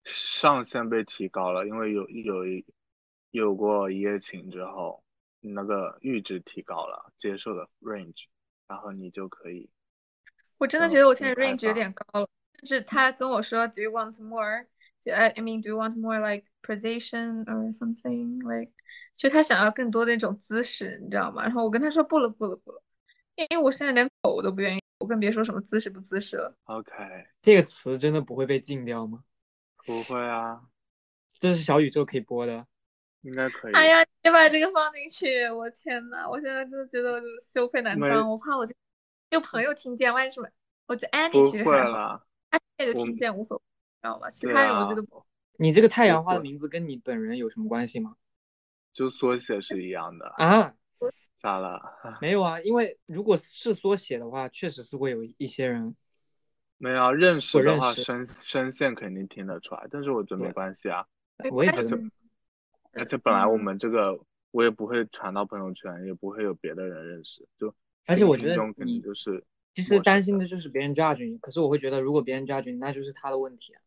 [0.05, 2.65] 上限被提高了，因为有有一
[3.31, 5.05] 有过一夜情之后，
[5.41, 8.25] 你那个阈值提高了，接受的 range，
[8.67, 9.69] 然后你就可以。
[10.57, 12.29] 我真的觉得我现在 range 有点高了，
[12.65, 14.67] 甚至他跟我说，Do you want more？
[15.09, 18.73] 就 I I mean，Do you want more like position or something like？
[19.17, 21.43] 就他想要更多的那种姿势，你知道吗？
[21.43, 22.83] 然后我跟他说不了不了不了，
[23.37, 26.55] 因为我现在连口我都不愿意，我更别说什么姿势不姿势了。
[26.65, 26.93] OK，
[27.43, 29.25] 这个词真的不会被禁掉吗？
[29.85, 30.61] 不会啊，
[31.41, 32.67] 这是小宇宙可以播的。
[33.23, 33.73] 应该可以。
[33.75, 38.73] 哎呀，你把这个放进去，我天呐，我现在真的觉得我就羞愧难当，我怕我这
[39.31, 40.49] 有朋友听见，万一什么，
[40.87, 43.63] 我觉得 Annie 不会其实还好，啦，他听见就听见无所谓，
[44.01, 44.31] 知道吧？
[44.31, 45.25] 其他人我啊觉得不。
[45.59, 48.17] 你这个太阳花的名字跟你本人有什么关系吗？
[48.93, 50.27] 就缩写是一样的。
[50.37, 50.75] 啊，
[51.39, 51.81] 咋了？
[52.21, 55.97] 没有啊，因为如果是缩写的话，确实是会有一些人。
[56.81, 61.07] 没有啊认识的话，声声线肯定听得出来，但是我觉得没关系啊。
[61.39, 61.99] 没我也觉得
[62.93, 64.21] 而且本来我嗯们这个
[64.53, 67.75] 我也不会传到朋友圈，也不会有别的人认识，就
[68.07, 69.45] 而且我觉得你就是
[69.75, 73.81] 其实担心的就是别人 judge 你，可是我会觉得，如果别人 judge 你，那就是他的问题啊。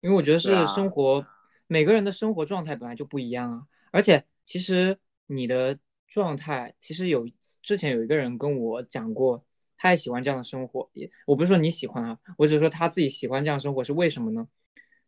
[0.00, 1.24] 因为我觉得是生活，
[1.66, 3.66] 每个人的生活状态本来就不一样啊。
[3.92, 7.28] 而且其实你的状态，其实有
[7.62, 9.46] 之前有一个人跟我讲过，
[9.76, 10.90] 他也喜欢这样的生活。
[10.92, 14.48] 也我不是说你喜欢啊，我只是说他自己喜欢这样的生活是为什么呢？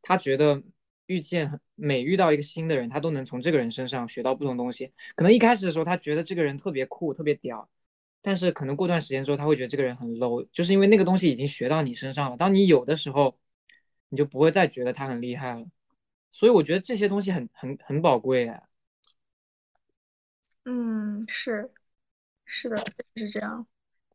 [0.00, 0.62] 他觉得
[1.06, 4.92] 遇见很每遇到一个新的人，他都能从这个人身上学到不同东西。
[5.16, 7.68] 可能一开始的时候，他觉得这个人特别酷、特别屌，
[8.26, 12.38] 但是可能过段时间之后，他会觉得这个人很 low，就是因为那个东西已经学到你身上了。
[12.38, 13.38] 当你有的时候，
[14.08, 15.66] 你就不会再觉得他很厉害了。
[16.32, 18.62] 所以我觉得这些东西很很很宝贵哎。
[20.64, 21.70] 嗯，是
[22.46, 22.82] 是的，
[23.16, 23.66] 是这样。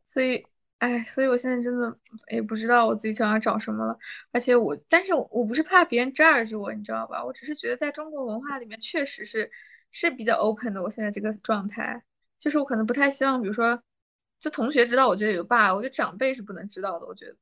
[0.07, 0.43] 所以，
[0.79, 1.99] 哎，所以我现在真的
[2.31, 3.99] 也不知道我自己想要找什么了。
[4.31, 7.23] 而且我，但是我不是怕别人 judge 我，你知道吧？
[7.23, 9.51] 我只是觉得在中国文化里面，确实是
[9.91, 10.81] 是比较 open 的。
[10.81, 12.03] 我现在这个状态，
[12.39, 13.83] 就是我可能不太希望，比如说，
[14.39, 17.05] 就同学知道，我觉得有爸，我觉得长辈是不能知道的。
[17.05, 17.35] 我觉得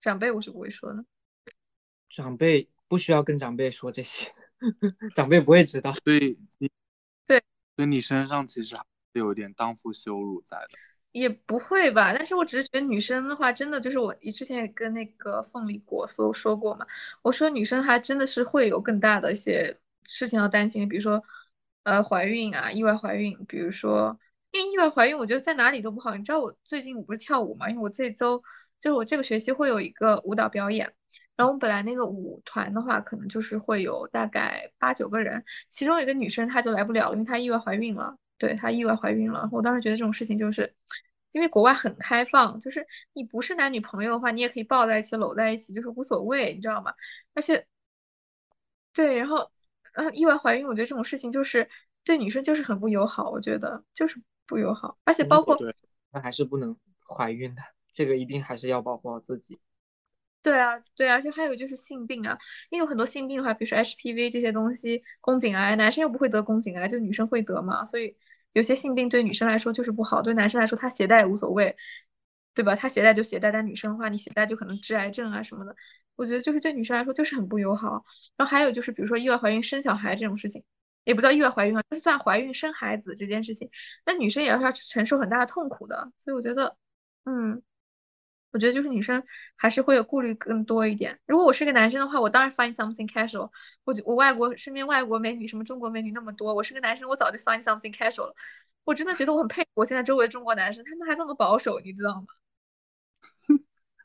[0.00, 1.04] 长辈我是不会说的。
[2.08, 4.32] 长辈不需要跟长辈说这些，
[5.16, 5.92] 长辈不会知道。
[6.04, 6.70] 所以你
[7.26, 7.42] 对，
[7.76, 10.78] 所以你身上其实还是有一点荡妇羞辱在的。
[11.10, 16.86] 也不会吧，但是我只是觉得女生的话，真的就是我之前也跟那个凤梨果说说过嘛，
[17.22, 21.22] 我说女生还真的是会有更大的一些事情要担心，比如说
[21.84, 24.18] 呃怀孕啊，意外怀孕，比如说
[24.54, 26.14] 因为意外怀孕，我觉得在哪里都不好。
[26.14, 28.44] 你知道我最近我不是跳舞嘛，因为我这周
[28.80, 30.94] 就是我这个学期会有一个舞蹈表演，
[31.34, 38.16] 然后我们本来那个舞团的话，可能就是会有大概八九个人，其中有一个女生她就来不了了，因为她意外怀孕了。
[38.38, 40.72] 对她意外怀孕了，我当时觉得这种事情就是，
[41.32, 46.94] 因为国外很开放，就是你不是男女朋友的话，你也可以抱在一起、搂在一起，就是无所谓，你知道吗？
[47.34, 47.66] 而且，
[48.92, 49.50] 对，然后，
[49.94, 51.68] 呃，意外怀孕，我觉得这种事情就是
[52.04, 55.56] 对女生就是很不友好，我觉得就是不友好，而且包括，
[56.10, 56.76] 那还是不能
[57.08, 59.58] 怀孕的，这个一定还是要保护好自己。
[60.42, 62.38] 对啊，对啊，而且还有就是性病啊，
[62.68, 68.16] 因为有很多性病的话，比如说 HPV 这些东西，宫颈癌，男生又不会得宫颈癌，就女生会得嘛，所以
[68.52, 71.76] 有些性病对女生来说就是不好，对男生来说他携带也无所谓，
[72.52, 72.74] 对吧？
[72.74, 75.74] 他携带就携带，但女生的话，你携带就可能致癌症啊什么的，
[76.14, 78.04] 我觉得就是对女生来说就是很不友好。
[78.36, 80.62] 然后还有就是比如说意外怀孕生小孩这种事情，
[81.04, 83.70] 也不叫意外怀孕啊，就算怀孕生孩子这件事情，
[84.04, 86.76] 那女生也要承受很大的痛苦的，所以我觉得，
[87.24, 87.62] 嗯。
[88.52, 89.24] 我觉得就是女生
[89.56, 91.18] 还是会有顾虑更多一点。
[91.26, 93.50] 如果我是个男生的话，我当然 find something casual。
[93.82, 98.36] 我我外国身边外国美女什么中国美女那么多，我是个男生，我早就 find something casual 了。
[98.84, 102.26] 我真的觉得我很佩服我现在周围的中国男生，他们还这么保守，你知道吗？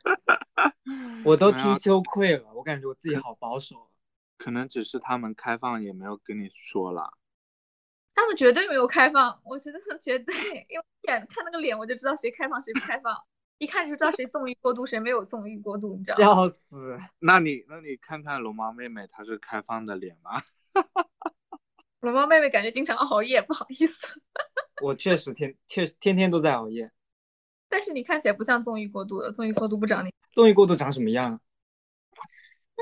[1.26, 3.88] 我都听羞愧了，我感觉我自己好保守。
[4.40, 7.14] 可能只是他们开放，也没有跟你说了。
[8.16, 10.34] 他们绝对没有开放，我觉得 绝对，
[10.70, 13.16] 因为眼看那个脸我就知道谁开放谁不开放。
[13.60, 16.24] 一看就知道谁纵欲过度，谁没有纵欲过度，你知道吗？
[16.24, 16.98] 笑死！
[17.20, 20.42] 那你那你看看龙猫妹妹，她是开放的脸吗？
[22.00, 24.08] 龙猫妹妹感觉经常熬夜，不好意思。
[24.82, 26.90] 我确实天确天天都在熬夜。
[27.68, 30.14] 但是你看起来不像纵欲过度的，纵欲过度不长你。
[30.32, 31.42] 纵欲过度长什么样？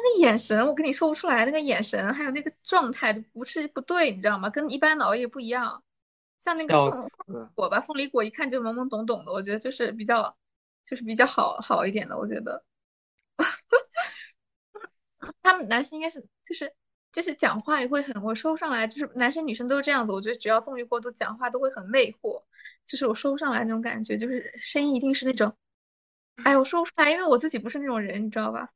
[0.03, 4.49] 那个眼神，我跟你说不出来，那个眼神还有那个状态不是不对，你知道吗？
[4.49, 5.83] 跟一般的熬夜不一样。
[6.39, 10.35] 像那个凤果吧，凤梨果一看就懵懵懂懂的，我觉得就是比较。
[10.89, 12.63] 就是比较好好一点的，我觉得，
[15.43, 16.73] 他们男生应该是就是
[17.11, 20.13] 就是讲话也会很，我说不上来，就是男生女生都是这样子。
[20.13, 22.41] 我觉得只要纵欲过度，讲话都会很魅惑，
[22.85, 25.57] 就是我说不上来那种感觉，就是声音一定是那种，
[26.37, 28.69] 哎，我说不出来，因为我自己不是那种人，你知道吧？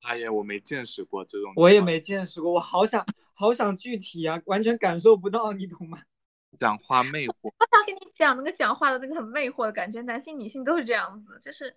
[0.00, 5.98] 哎呀，我没见识过这种，我也没见识过，我好想好想具体啊，完全感受不到，你懂吗？
[6.58, 10.00] 讲话魅惑，我咋跟你讲那个讲话的那个很魅惑的感觉？
[10.02, 11.76] 男性女性都是这样子，就是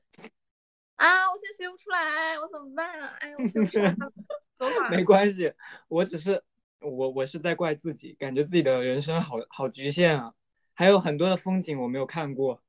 [0.95, 2.99] 啊，我现在学不出来，我怎么办？
[2.99, 3.95] 啊哎，我学不出来。
[4.89, 5.53] 没关系，
[5.87, 6.43] 我只是
[6.79, 10.33] 我我是在怪自己，感觉自己的人生好好局限啊，
[10.73, 12.61] 还有很多的风景我没有看过。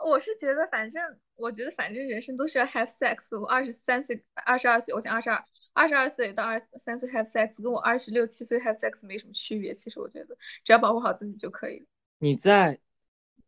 [0.00, 3.38] 啊，我是觉得反正我觉得反正人生都是要 have sex。
[3.38, 5.44] 我二十三岁，二十二岁，我想二十二。
[5.72, 9.72] 二十二岁到二十三岁 have sex，跟我二十六七岁 have sex 没什么区别。
[9.72, 11.86] 其实我觉得，只要保护好自己就可以了。
[12.18, 12.80] 你在，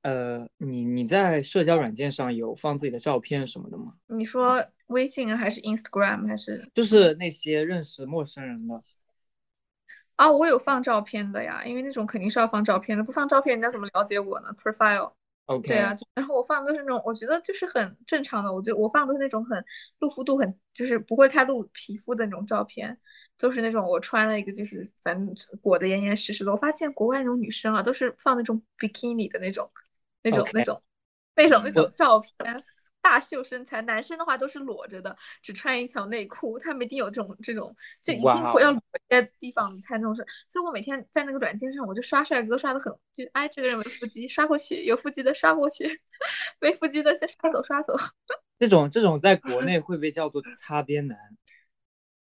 [0.03, 3.95] 呃，你你在社交软件上有放自己的照片什么的吗？
[4.07, 6.71] 你说微信还是 Instagram 还是？
[6.75, 8.85] 就是那些认识陌生人的。
[10.15, 15.15] 啊，我有放照片的呀，因为那种肯定是要放照片的，不放照片人家怎么了解我呢？Profile。
[15.61, 18.53] 对啊，然后我放的都是那种，我觉得就是很正常的。
[18.53, 19.65] 我就我放的都是那种很
[19.99, 22.99] 露肤度很，就是不会太露皮肤的那种照片，
[23.39, 26.53] 都是那种我穿了一个就是反正裹得严严实实的。
[26.53, 29.71] 我发现国外那种女生啊，都是放那种 bikini 的那种，
[30.23, 30.83] 那种那种
[31.35, 32.65] 那种那种照片。
[33.03, 36.59] 大秀身材，男生的话都是裸着的，只穿一条内裤。
[36.61, 40.25] 他们一定有这种这种，就一定会要裸些地方才那种是。
[40.49, 46.01] 所以我每天在那个软件上，我就刷帅哥刷的很，就哎这个人没腹肌，刷过去；有腹肌的刷过去，
[46.61, 47.97] 没腹肌的先刷走刷走。
[48.59, 51.19] 这种这种在国 内会被叫做擦边男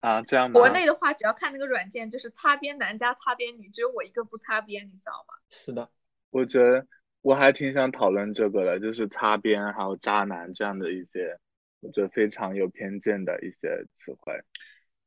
[0.00, 0.22] 啊？
[0.22, 0.58] 这样吗？
[0.58, 5.34] 国内的话，只要看那个软件，就是擦边男加擦边女，只有我一个不擦边，你知道吗？
[5.50, 5.90] 是的，
[6.30, 6.86] 我觉得。
[7.24, 11.38] 我还挺想讨论这个的，就是擦边还有渣男这样的一些，
[11.80, 14.34] 我觉得非常有偏见的一些词汇。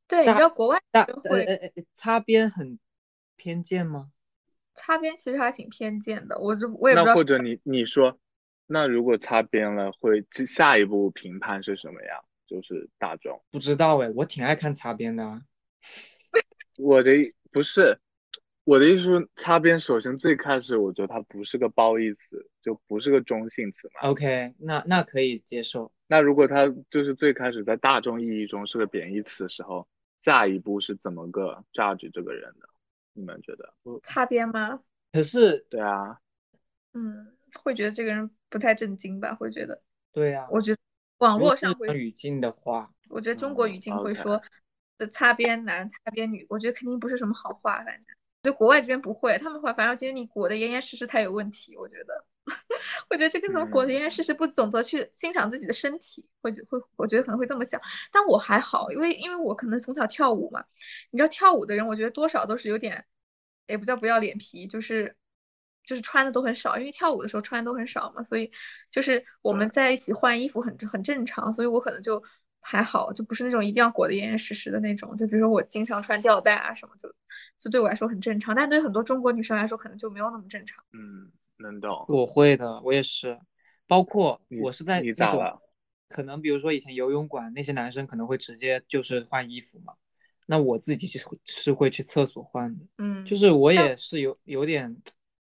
[0.08, 2.80] 对，你知道国外的会呃呃，擦边很
[3.36, 4.10] 偏见吗？
[4.74, 8.18] 擦边其实还挺偏见的，我就我也不知道那或者你你说，
[8.66, 12.24] 那如果擦边了，会下下一步评判是什么样？
[12.48, 13.40] 就是大众。
[13.52, 15.42] 不知道哎，我挺爱看擦边的啊。
[16.76, 17.12] 我的
[17.52, 18.00] 不是
[18.68, 24.10] 我的意思是，擦边首先最开始我觉得它不是个褒义词，就不是个中性词嘛。
[24.10, 25.90] OK，那那可以接受。
[26.06, 29.88] 那如果它就是最开始在大众意义中是个贬义词的时候，
[30.22, 32.68] 下一步是怎么个 judge 这个人的？
[33.14, 33.72] 你们觉得？
[34.02, 34.82] 擦边吗？
[35.12, 36.18] 可是，对啊，
[36.92, 39.34] 嗯，会觉得这个人不太正经吧？
[39.34, 39.80] 会觉得，
[40.12, 40.78] 对呀、我觉得
[41.16, 44.42] 网络上会语境的话，我觉得中国嗯语境会说
[44.98, 52.24] 这擦边男、擦边女，我觉得肯定不是什么好话，反正就国外这边不会，他们会反正觉得你裹得严严实实才有问题，我觉得，
[53.10, 57.80] 我觉得这个怎么裹得嗯严严实实，不懂得去欣赏自己的身体，会觉会我觉得可能会这么想，
[58.12, 60.64] 但我还好，因为因为我可能从小跳舞嘛，
[61.10, 63.06] 你知道跳舞的人，我觉得多少都是有点，
[63.66, 65.16] 也不叫不要脸皮，就是。
[65.84, 68.52] 就是穿的都很少，因为跳舞的时候穿的都很少嘛，所以
[68.90, 72.22] 就是我们在一起换衣服很很正常，所以我可能就
[72.60, 75.16] 还好，就不是那种一定要裹得严严实实的那种。
[75.16, 77.14] 就比如说我经常穿吊带啊什么，就
[77.58, 80.84] 就对我来说很正常，但对很多中国女生来说可能就没有那么正常。
[80.92, 82.04] 嗯，能懂。
[82.08, 83.38] 我会的，我也是。
[83.86, 85.60] 包括我是在你那种？
[86.08, 89.92] 可能比如说以前游泳馆那些男生可能会直接就是换衣服嘛，
[90.46, 95.02] 那我自己是会是会去厕所换的，嗯，就是我也是有有点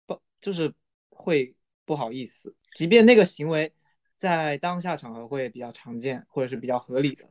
[0.06, 0.74] 不就是
[1.10, 1.54] 会
[1.84, 3.72] 不好意思，即便那个行为
[4.18, 7.24] 在当下场合会比较常见或者是比较合理的，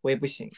[0.00, 0.50] 我也不行。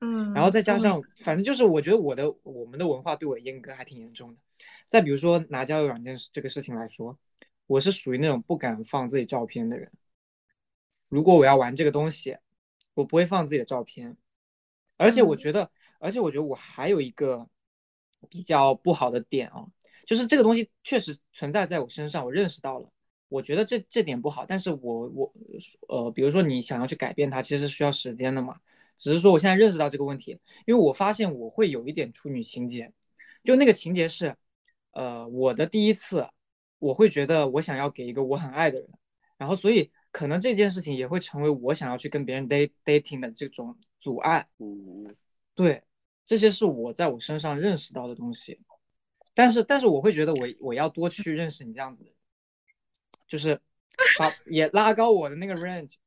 [0.00, 4.38] 嗯，然后再加嗯上，反正就是我觉得我的我们的文化对我阉割还挺严重的。
[4.86, 7.18] 再比如说拿交友软件这个事情来说，
[7.66, 9.92] 我是属于那种不敢放自己照片的人。
[11.08, 12.38] 如果我要玩这个东西，
[12.94, 14.16] 我不会放自己的照片。
[14.96, 17.48] 而且我嗯觉得，而且我觉得我还有一个
[18.28, 19.66] 比较不好的点啊，
[20.06, 22.90] 就是这个东西确实存在在我身上，我认识到了。
[23.30, 25.32] 我觉得这这点不好，但是我我
[25.88, 28.60] 呃，比如说你想要去改变它，其实是需要时间的嘛。
[28.98, 30.32] 只是说我现在认识到这个问题，
[30.66, 32.92] 因为我发现我会有一点处女情节，
[33.44, 34.36] 就那个情节是，
[34.90, 36.28] 呃，我的第一次，
[36.78, 38.90] 我会觉得我想要给一个我很爱的人，
[39.38, 44.48] 然后所以可能这件事情也会成为我想要去跟别人 date dating 的这种阻碍。
[44.58, 45.14] 嗯，
[45.54, 45.82] 对，
[46.26, 48.60] 这些是我在我身上认识到的东西，
[49.32, 52.18] 但是但是我会觉得我我要多去认识你这样子的人，
[53.30, 53.58] 就是
[54.18, 55.94] 把也拉高我的那个 range。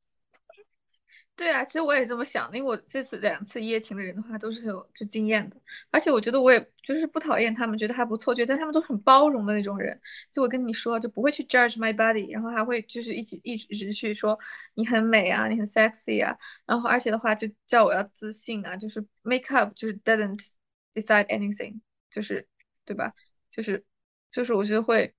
[1.36, 5.56] 对啊，其实我也这么想，因为我这次两次一夜情的人的话都是有就经验的，
[5.90, 10.00] 而且我觉得我也就是不讨厌他们，觉得还不错，觉得他们都很包容的那种人。
[10.30, 14.38] 就我跟你说，就不会去 judge my body，然后还会就是一起一直一直去说
[14.74, 20.50] 你很美啊，你很 sexy 啊，然后而且的话就叫我要自信啊，就是 make up 就是 doesn't
[20.94, 22.46] decide anything，就是
[22.84, 23.12] 对吧？
[23.50, 23.84] 就是
[24.30, 25.14] 就是我觉得会，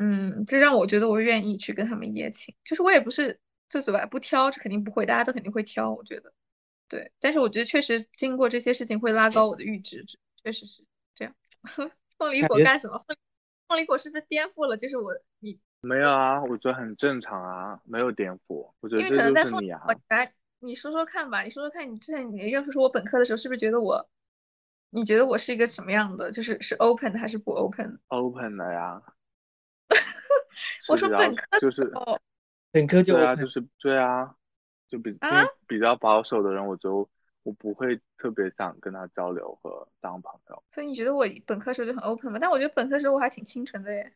[0.00, 3.38] 嗯，这让我觉得我愿意去跟他们一夜情，就是我也不是。
[3.72, 4.04] 这对吧？
[4.04, 6.32] 不挑，这肯定不会，大家都肯定会挑，我觉得，
[6.88, 7.12] 对。
[7.20, 10.04] 但是我觉得确实经过这些事情会拉高我的阈值，
[10.42, 10.84] 确实是
[11.14, 11.32] 这样。
[12.18, 12.98] 凤梨果干什么？
[13.06, 13.16] 凤
[13.68, 14.76] 凤梨果是不是颠覆了？
[14.76, 19.80] 就是我你，没有啊，我觉得很正常啊，没有颠覆，我觉因为可能得这就在你啊。
[20.08, 24.10] 来，你说说看吧，你说说看，你之前你认识我本科的时候，是不是觉得我，
[24.90, 26.32] 你觉得我是一个什么样的？
[26.32, 29.00] 就是是 open 的还是不 open？open 的呀，
[30.88, 31.92] 我说本科就是
[32.72, 34.34] 本科就对啊，就是对啊，
[34.88, 37.08] 就比因啊比较保守的人，我就
[37.42, 40.62] 我不会特别想跟他交流和当朋友。
[40.70, 42.38] 所以你觉得我本科时候就很 open 吗？
[42.40, 44.12] 但我觉得本科时候我还挺清纯的耶。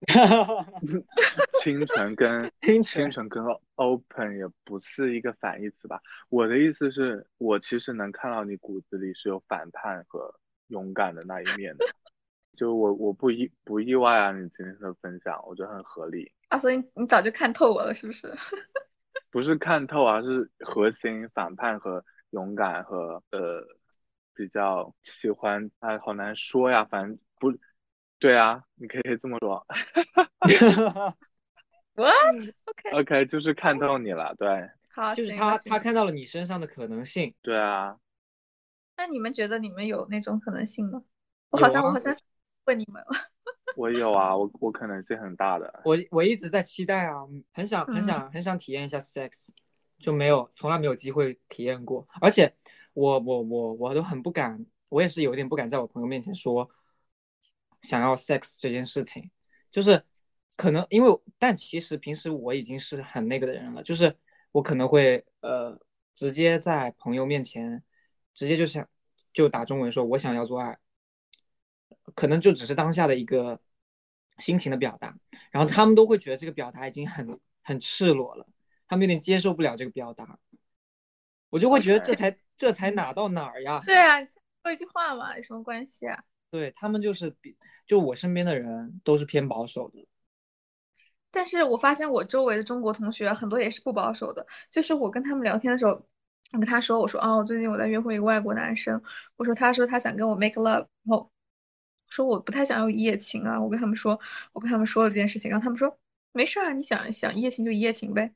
[1.60, 6.00] 清纯跟 清纯清纯跟 open 也不是一个反义词吧？
[6.30, 10.34] 我的意思是，我其实能看到你骨子里是有反叛和
[10.68, 11.84] 勇敢的那一面的。
[12.60, 16.30] 就我我不意不意外啊，你今天的分享，我觉得很合理。
[16.48, 18.30] 啊，所以你早就看透我了，是不是？
[19.32, 23.66] 不是看透啊，是核心反叛和勇敢和呃
[24.34, 27.50] 比较喜欢，哎，好难说呀，反正不
[28.18, 29.66] 对啊，你可以这么说。
[31.94, 32.54] What?
[32.66, 37.34] OK，OK，就是看透你了，对好，就是他他看到了你身上的可能性。
[37.40, 37.96] 对啊，
[38.98, 41.02] 那你们觉得你们有那种可能性吗？
[41.48, 42.14] 我好像我好像
[42.70, 43.08] 问你们了。
[43.76, 45.82] 我有啊，我我可能性很大的。
[45.84, 49.48] 我我一直在期待啊，很想很嗯想很想体验一下 sex，
[49.98, 52.54] 就没有从来没有机会体验过，而且
[52.92, 56.70] 我我我我都很不敢，我也是有点不敢在我朋友面前说
[57.82, 59.32] 想要 sex 这件事情，
[59.72, 60.04] 就是
[60.56, 64.16] 可能因为，但其实平时我已经是很那个的人了，就是
[64.52, 65.80] 我可能会呃
[66.14, 67.82] 直接在朋友面前
[68.34, 68.88] 直接就想
[69.32, 70.78] 就打中文说我想要做爱，
[72.14, 73.60] 可能就只是当下的一个
[74.38, 75.16] 心情的表达，
[75.50, 78.46] 然后他们都会觉得这个表达已经很很赤裸了，
[78.86, 80.38] 他们有点接受不了这个表达，
[81.48, 83.80] 我就会觉得这才这才哪到哪儿呀？
[83.84, 84.24] 对啊，
[84.62, 86.24] 说一句话嘛，有什么关系啊？
[86.50, 87.56] 对他们就是比
[87.86, 90.06] 就我身边的人都是偏保守的，
[91.30, 95.92] 但是我发现我周围的中国同学很多也是不保守的，就是我跟他们聊天的时候，
[96.52, 99.00] 我跟他说，我说哦，最近我在约会一个外国男生，
[99.36, 101.30] 我说他说他想跟我 make love，然后
[102.10, 104.20] 说我不太想要一夜情啊，我跟他们说，
[104.52, 105.98] 我跟他们说了这件事情，然后他们说
[106.32, 108.32] 没事啊，你想想一夜情就一夜情呗。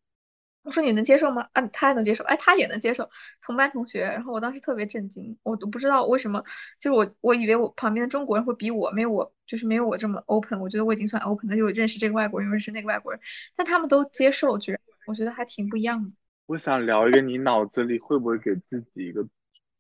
[0.63, 1.47] 我说你能接受吗？
[1.53, 3.11] 啊，他能接受，哎，他也能接受，
[3.43, 4.01] 同班同学。
[4.01, 6.43] 然后我当时特别震惊，我都不知道为什么，
[6.81, 13.21] 就是我我以为我旁边的中国人会比我没有我就是没有我这么 open，我觉得我已经算 open 的，就认识这个外国人，认识那个外国人，
[13.55, 16.15] 但他们都接受，居然我觉得还挺不一样的。
[16.47, 19.27] 我想聊一个，你脑子里会不会给自己一个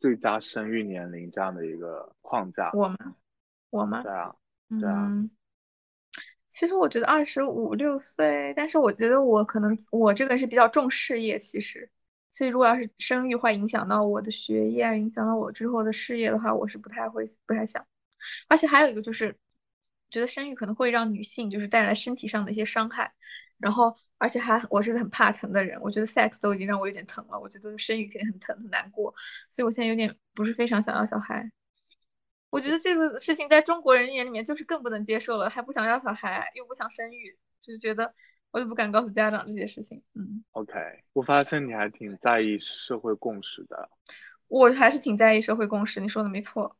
[0.00, 2.70] 最佳生育年龄这样的一个框架？
[2.74, 2.96] 我吗？
[3.74, 4.02] 我吗？
[4.02, 4.34] 对啊，
[4.80, 5.06] 对啊。
[5.08, 5.30] 嗯，
[6.48, 11.90] 其实我觉得二十五六岁，但是我觉得我可能我这个人是比较重事业，其实，
[12.30, 17.84] 所以如果要是生育会影响到我的学业啊，影响到我之后的事业的话，我是不太会不太想。
[18.48, 19.36] 而且还有一个就是，
[20.10, 23.12] 觉得生育可能会让女性就是带来身体上的一些伤害，
[23.58, 29.14] 然后而且还我是个很怕疼的人，我觉得 sex 都已经让我有点疼了，我觉得生育肯定很疼很难过，
[29.50, 31.50] 所以我现在有点不是非常想要小孩。
[32.54, 38.14] 我觉得这个事情在中国人眼里面就是更不能接受了，还不想要小孩，又不想生育，就是觉得
[38.52, 40.04] 我就不敢告诉家长这些事情。
[40.14, 40.72] 嗯，OK，
[41.14, 43.90] 我发现你还挺在意社会共识的。
[44.46, 46.76] 我还是挺在意社会共识，你说的没错。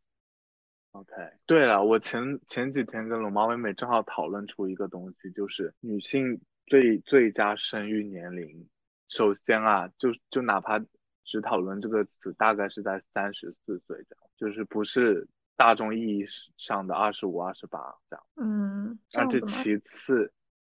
[0.93, 1.13] OK，
[1.45, 8.69] 对了，我前前几天跟龙猫妹妹正好讨论出一个东西，就是女性最最佳生育年龄。
[9.09, 10.81] 首先啊，就就哪怕
[11.25, 15.27] 只讨论这个词，大概是在三十四岁这样，就是不是
[15.57, 16.25] 大众意义
[16.57, 18.27] 上的二十五、二十八这样。
[18.37, 19.41] 嗯，这而且？
[19.41, 20.33] 其次，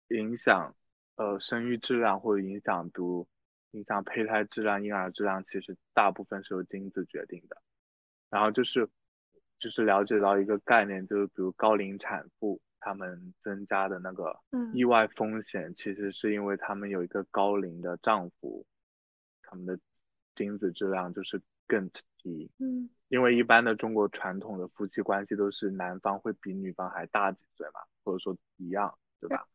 [0.10, 0.76] 影响
[1.16, 3.28] 呃生育质量或者影响比如
[3.72, 7.62] 影响胚胎质量、婴儿质量，其实大部分是由精子决定的。
[8.30, 8.90] 然后就是
[9.60, 18.66] 就是了解到一个概念，就是比如高龄产妇她们增加的那个嗯意外风险，其实是因为她们有一个高龄的丈夫，
[19.42, 19.80] 他们的
[20.36, 22.50] 精子质量就是更低。
[22.60, 29.48] 嗯因为一般的中国传统的夫妻关系都是男方会比女方还大几岁嘛，或者说一样，对吧？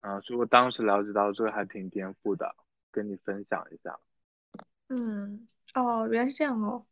[0.00, 2.54] 嗯，所以我当时了解到这个还挺颠覆的，
[2.92, 3.98] 跟你分享一下。
[4.88, 6.86] 嗯，哦，原来是这样哦。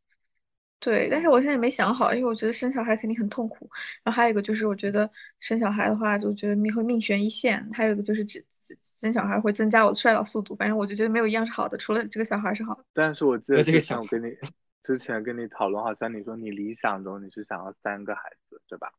[0.85, 3.71] 对，但是我现在也没想好，因为我觉得生小孩肯定很痛苦。
[4.03, 5.11] 然后还有一个就是，我觉得
[5.41, 7.71] 生小孩的话，就觉得命会命悬一线。
[7.73, 10.55] 还有一个就是只只生小孩会增加我的衰老速度。
[10.57, 12.85] 反正我就觉得没有一样是好的，除了这个小孩是好的。
[12.93, 14.37] 但是我记得之呃这个小前我跟你
[14.83, 18.93] 之前跟你讨论，好像你说你理想中你是想要三个孩子，对吧？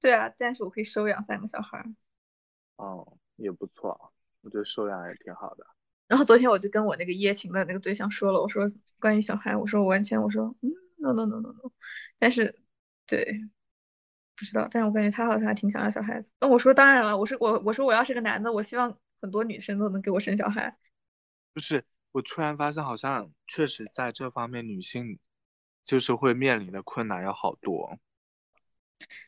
[0.00, 1.84] 对啊，但是我可以收养三个小孩。
[2.78, 5.64] 哦，也不错，我觉得收养也挺好的。
[6.08, 8.64] 然后昨天我就跟我那个一夜情的那个对象说了，我说
[8.98, 11.72] 关于小孩，我说我完全我说嗯 no no no no no，
[12.18, 12.58] 但是
[13.06, 13.48] 对
[14.36, 16.30] 不知道，但是我感觉他好像还挺想要小孩子。
[16.40, 20.76] 那我说当然了，我说我我说我要是个男的，我希望很多女生都能给我生小孩。
[21.54, 25.18] 就是我突然发现，好像确实在这方面女性
[25.84, 27.98] 就是会面临的困难要好多。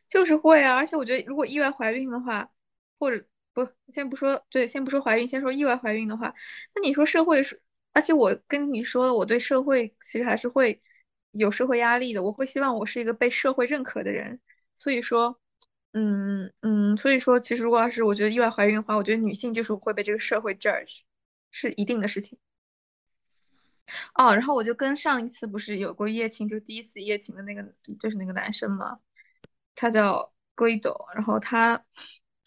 [0.09, 2.51] 就是会啊，而且我觉得如果意外怀孕的话，
[2.99, 6.35] 或者不，先不说，对，先不说怀孕，先说意外怀孕的话，
[6.75, 10.83] 那你说社会是，而且我跟你说了，我对社会其实还是会
[11.33, 14.41] 有社会压力的，我会希望我是一个被社会认可的人，
[14.75, 15.41] 所以说，
[15.93, 21.01] 嗯嗯，所以说，其实如果要是我觉得意外怀孕的话，我觉得女性就是会被这个社会 judge，
[21.51, 22.39] 是一定的事情。
[24.15, 28.99] 哦，然后我就跟上一次不是有过一夜情，就第一次一夜情的那个，就是那个男生嘛。
[29.75, 31.85] 他叫 Guido，，然后他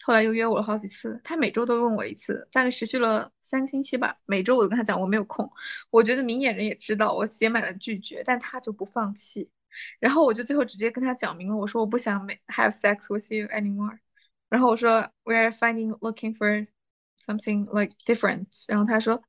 [0.02, 4.18] 后来又约我了好几次，他每周都问我一次，大概持续了三个星期吧。
[4.26, 5.50] 每周我都跟他讲我没有空，
[5.90, 9.50] 我觉得明眼人也知道我写满了拒绝，但他就不放弃。
[9.98, 13.98] 然后我就最后直接跟他讲明了，我说我不想 have sex with you anymore。
[14.48, 16.66] 然后我说 we are finding looking for
[17.18, 18.46] something like different。
[18.68, 19.22] 然后他说，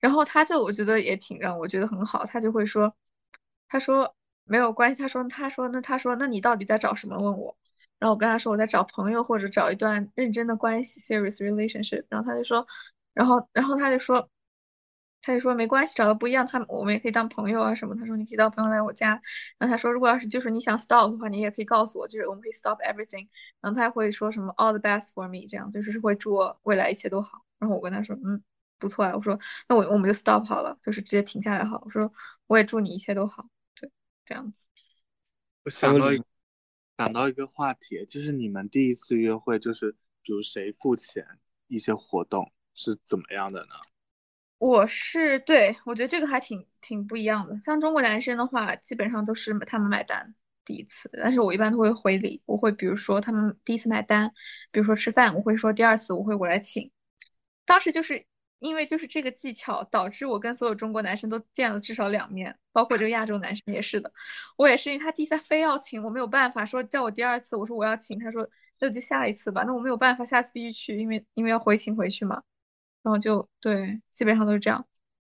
[0.00, 2.94] 然后他就我觉得也挺让我觉得很好，他就会说，
[3.68, 4.14] 他说。
[4.46, 7.16] 没有关系，他说，他说，那他说，那你到底在找什么？
[7.18, 7.56] 问我，
[7.98, 12.04] 然后我跟他说我在找朋友或者找一段认真的关系，serious relationship。
[12.08, 12.66] 然后他就说，
[13.14, 14.28] 然后，然后他就说，
[15.22, 17.94] 他就说没关系，找的不一样，他我们也可以当朋友啊什么。
[17.96, 19.22] 他说你可以当朋友来我家，
[19.58, 23.28] 然后他说如果要是就是你想 stop 的话，你也可以告诉我，就是我们可以 stop everything。
[23.60, 27.44] 然后他还会说什么 all the best for me，这样就是会祝我未来一切都好。
[27.58, 28.42] 然后我跟他说嗯
[28.78, 29.38] 不错啊，我说
[29.68, 31.80] 那我我们就 stop 好了，就是直接停下来好。
[31.86, 32.12] 我说
[32.46, 33.46] 我也祝你一切都好，
[33.80, 33.90] 对，
[34.26, 34.66] 这样子。
[35.64, 36.22] 我想到一
[36.96, 39.92] 想到一个话题，就是你们第一次约会，就是
[40.22, 41.26] 比如谁付钱，
[41.66, 43.74] 一些活动是怎么样的呢？
[44.58, 47.58] 我是对，我觉得这个还挺挺不一样的。
[47.58, 50.34] 像中国男生的话，基本上都是他们买单
[50.64, 54.32] 第一次，但是我一般都会回礼，我会比如说他们第一次买单，
[54.70, 56.92] 比如说吃饭，我会说第二次我会我来请。
[57.64, 58.24] 当时就是
[58.58, 64.12] 因为就是这个技巧，导致我跟所有中国男生都见了至少两面，包括这个亚洲男生也是的。
[64.56, 68.48] 我也是因为他第一次非要请，我没有办法说叫我第二次，我说我要请，他说
[68.80, 72.42] 那就下一次吧，那我没有办法，下次必须去，因为因为要回请回去嘛。
[73.02, 74.86] 然后就对，基本上都是这样。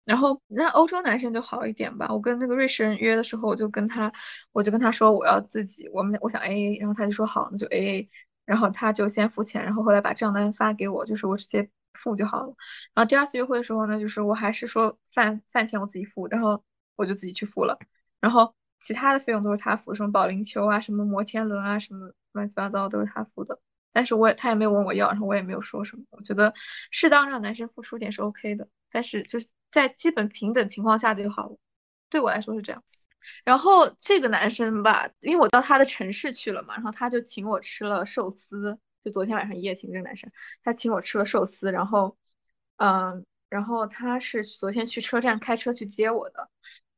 [0.03, 2.07] 然后那欧洲男生就好一点吧。
[2.11, 4.11] 我跟那个瑞士人约的时候，我就跟他，
[4.51, 8.09] 我就跟他说我要自己，我们我想 AA，然后他就说好，那就 AA。
[8.43, 12.55] 然后他就先付钱，然后后来把账单发给我，就是我直接付就好了。
[12.93, 16.63] 然后第二次约会的时候呢，就是我还是说饭饭钱我自己付，然后
[16.95, 17.79] 我就自己去付了。
[18.19, 23.59] 然后其他的费用都是他付，什么保龄球啊，什么摩天轮啊，什么乱七八糟都是他付的。
[23.93, 26.03] 但是我也他也没有问我要，然后我也没有说什么。
[26.11, 26.53] 我觉得
[26.91, 31.57] 适当让男生付出点是 OK 的，但是就是在基本平等情况下就好了。
[32.09, 32.83] 对我来说是这样。
[33.43, 40.31] 然后这个男生吧，因为我到他的城市去了嘛，然后他就请我吃了寿司，就昨天晚上一夜情这个男生，
[40.63, 42.17] 他请我吃了寿司，然后，
[42.77, 46.49] 嗯，然后他是昨天去车站开车去接我的，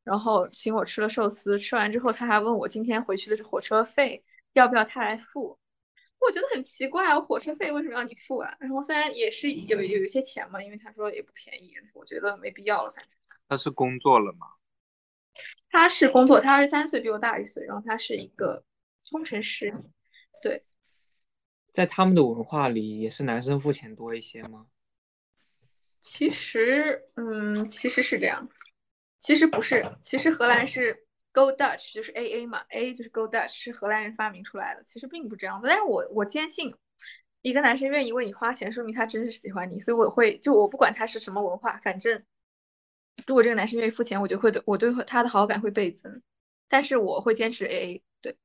[0.04, 4.24] 然后请我吃了寿司，吃完之后他还问我今天回去的是火车费
[4.54, 5.58] 要不要他来付。
[6.20, 8.56] 我觉得很奇怪啊，火车费为什么要你付啊？
[8.60, 12.92] 然后虽然也是有有一些钱嘛，因为他说也不便宜，我觉得没必要了。
[12.92, 13.10] 反正
[13.50, 14.48] 他是工作了吗？
[15.70, 18.64] 他是工作，他二十三岁，比我大一岁，然后他是一个
[19.12, 19.74] 工程师。
[20.42, 20.64] 对，
[21.74, 24.68] 在他们的文化里，也是男生付钱多一些吗？
[26.00, 28.50] 其实，嗯，其实是这样，
[29.20, 35.68] 其实不是，其实荷兰是 Go Dutch，就是 AA 嘛，A 就是 Go Dutch，是荷兰人发明出来的，其实并不这样子。
[35.68, 36.76] 但是我我坚信，
[37.42, 42.24] 一个男生愿意为你花钱，说明他真是喜欢你，所以我会就我不管他是什么文化，反正
[43.26, 46.22] 如果这个男生愿意付钱，我就会对我对他的好感会倍增。
[46.68, 48.38] 但是我会坚持 AA，对。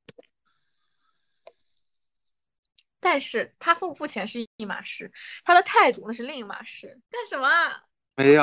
[2.99, 5.11] 但是他付不付钱是一码事，
[5.43, 7.01] 他的态度那是另一码事。
[7.09, 7.83] 干什么啊？
[8.15, 8.41] 没有，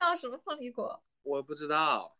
[0.00, 1.02] 要什么凤梨果？
[1.22, 2.16] 我不知道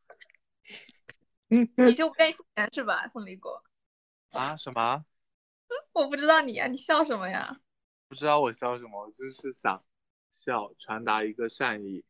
[1.49, 3.09] 你就不愿意付钱是吧？
[3.09, 3.65] 凤梨果？
[4.33, 5.05] 啊什么？
[5.93, 7.61] 我不知道你啊，你笑什么呀？
[8.09, 9.83] 不知道我笑什么，我就是想
[10.35, 12.05] 笑，传达一个善意。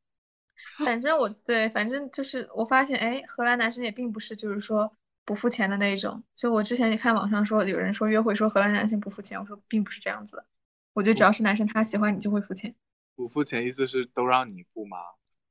[0.85, 4.94] 反正我对，反正就是我发现，哎，荷兰男生也并不是就是说
[5.31, 6.24] 不付钱的那一种。
[6.35, 10.44] 就我之前也看网上说，有人说约会说荷兰男生不付钱，我说并不是这样子的。
[10.93, 12.74] 我觉得只要是男生他喜欢你就会付钱。
[13.15, 14.97] 不付钱意思是都让你付吗？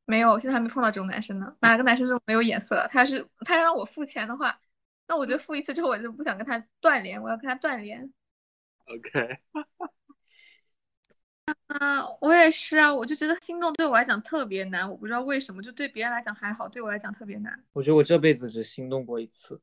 [0.04, 1.56] 没有，我现在还没碰到这种男生呢。
[1.62, 2.90] 哪个男生这么没有眼色？
[2.92, 4.60] 他是他让我付钱的话，
[5.08, 8.12] 那我觉得付一次之后我就不想跟他断联，我要跟他断联。
[8.84, 9.38] OK，
[11.68, 17.64] 啊，我也是啊，我就觉得心动对我来讲特别难，我不知道为什么，就对别人来讲还好，对我来讲特别难。
[17.74, 19.60] 我觉得我这辈子只心动过一次。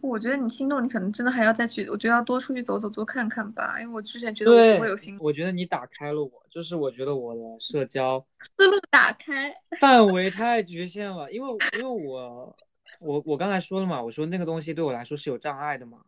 [0.00, 3.80] 我觉得你心动，你可能真的还要再去，我觉得要多出去走走，多看看吧。
[3.80, 8.24] 因为我之前觉得我不会有心动，我觉得你打开了我，就是我觉得我的社交
[8.56, 9.52] 思路打开。
[9.80, 12.56] 范围太局限了，因为因为我
[13.00, 15.98] 我我刚才说了嘛，我说那个东西对我来说是有障碍的嘛，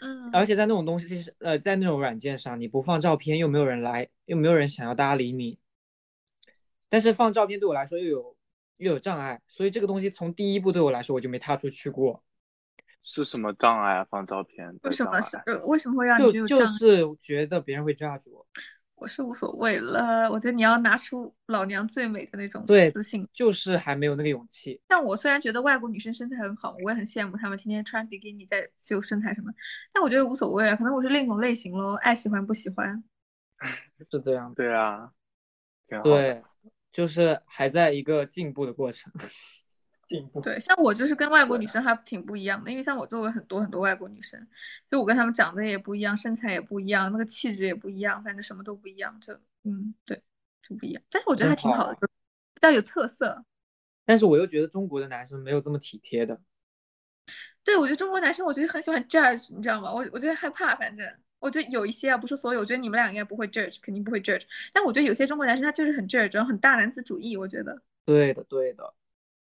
[0.00, 5.58] 嗯，而且在那种东西其实呃在那种软件上，你不放照片又没有人来，又没有人想要搭理你，
[6.88, 8.36] 但是放照片对我来说又有
[8.76, 12.22] 又有障碍，所以这个东西从第一步对我来说我就没踏出去过，
[13.02, 14.04] 是什么障碍啊？
[14.04, 16.64] 放照片为什么是为什么会让你就觉得有障碍？
[16.64, 18.46] 就是觉得别人会 judge 我，
[19.04, 23.28] 我是无所谓了，我觉得你要拿出老娘最美的那种对自信。
[23.34, 24.80] 就是还没有那个勇气。
[24.88, 29.52] 像我虽然觉得外国女生身材很好，我也很羡慕她们天天穿比基尼在秀身材什么，
[29.92, 33.04] 但我觉得无所谓啊，可能我是另一种类型咯，爱喜欢不喜欢。
[34.10, 35.12] 是这样，对啊，
[35.86, 36.10] 挺好的。
[36.10, 36.42] 对，
[36.90, 39.12] 就是还在一个进步的过程，
[40.06, 40.40] 进步。
[40.40, 44.46] 对，像我就是跟外国女生还挺不一样的，因为像我周围很多很多外国女生，
[44.86, 50.22] 就我跟她们长得也不一样，身材也不一样，那个气质也不一样，反正什么都不一样，就嗯，对，
[50.62, 51.02] 就不一样。
[51.10, 52.06] 但是我觉得还挺好的，就
[52.54, 53.44] 比较有特色。
[54.04, 56.40] 但是我又觉得中国的男生没有这么体贴的。
[57.64, 59.90] 对，我觉得中国男生，我觉得很喜欢 judge，你知道吗？
[59.94, 64.42] 我我觉得害怕，反正我觉得有一些啊，不是所有，我觉得你们俩应该不会 judge，肯定不会 judge。
[64.74, 68.92] 但我觉得有些中国男生他就是很 judge，然后很大男子主义，我觉得对的，对的。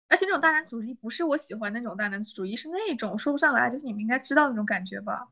[0.10, 5.30] 而且那种大男子主义不是我喜欢那种大男子主义，是那种说不上来，就是你们应该知道那种感觉吧？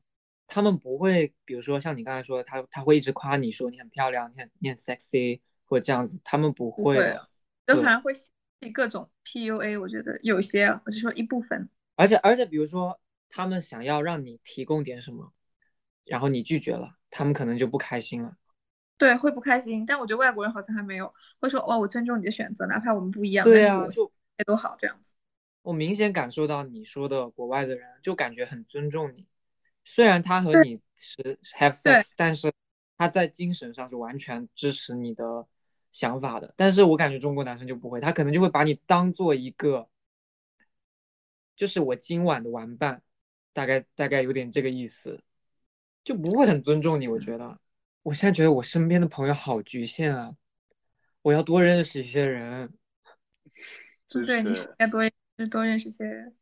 [0.47, 7.27] 他们不会，比如说像你刚才说的，他他会一直夸你说你很漂亮，你很你很 sexy 或者这样子，他们不不会会的。
[7.65, 8.31] 对就反而会吸
[8.73, 11.67] 各种 PUA，我觉得有些，我就说一部分。
[11.95, 15.33] 而且而且，比如说他们想要让你提供点什么，
[16.05, 18.37] 然后你拒绝了，他们可能就不开心了。
[18.97, 25.13] 对，会不开心，但我觉得外国人好像还没有，会说哦，我尊重你的选择，哪怕我们不一样，对啊，我就谁都好这样子。
[25.63, 29.27] 我明显感受到你说的国外的人就感觉很尊重你，
[29.83, 32.53] 虽然他和你是 have sex，但是
[32.97, 35.45] 他在精神上是完全支持你的
[35.91, 36.53] 想法的。
[36.55, 39.89] 但是我感觉中国男生就不会，他可能就会把你当做一个，
[41.57, 43.01] 就是我今晚的玩伴，
[43.51, 45.21] 大概大概有点这个意思，
[46.05, 47.09] 就不会很尊重你。
[47.09, 47.59] 我觉得，
[48.03, 50.37] 我现在觉得我身边的朋友好局限啊，
[51.23, 52.73] 我要多认识一些人。
[54.07, 55.01] 支对，你是该多
[55.51, 56.35] 多认识些人。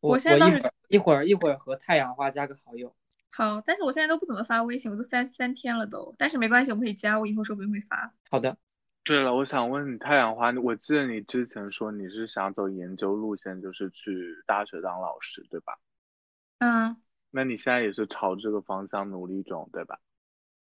[0.00, 2.94] 我我现在倒是一会儿一会儿一会儿和太阳花加个好友。
[3.30, 8.12] 好，但是我现在都不怎么发微信，我都三三天了都，但是没关系，我们可以加，我以后说不定会发。
[8.30, 8.56] 好的，
[9.04, 15.78] 对了，我想问你，太阳花，我记得你之前说你是想走研究路线，就是去大学当老师，对吧？
[16.58, 16.96] 嗯，
[17.30, 19.98] 那你现在也是朝这个方向努力中，对吧？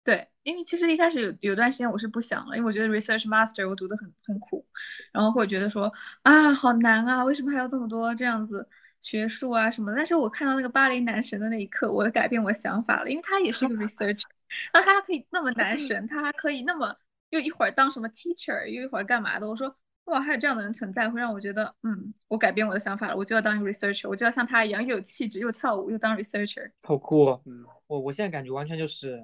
[0.03, 4.65] 对，因为其实一开始有有段时间我是不想了，因为我觉得 research master 我读的很很苦，
[5.11, 8.67] 然后会觉得说啊好难啊，为什么还有这么多这样子
[8.99, 9.97] 学术啊什么的？
[9.97, 14.25] 但是我看到那个巴黎男神的那一刻，我改变我想法了，因为他也是一个 researcher，
[14.73, 16.95] 然后他还可以那么 男神，他还可以那么
[17.29, 26.71] 又一会儿当什么 teacher，又一会儿干嘛的，我说哇，还有这样的人存在，会让我觉得嗯，我改变我的想法了，我就要当一个 researcher，我就要像他一样又有气质，又跳舞，又当 researcher。
[26.81, 27.41] 好酷哦！
[27.45, 29.23] 嗯，我我现在感觉完全就是，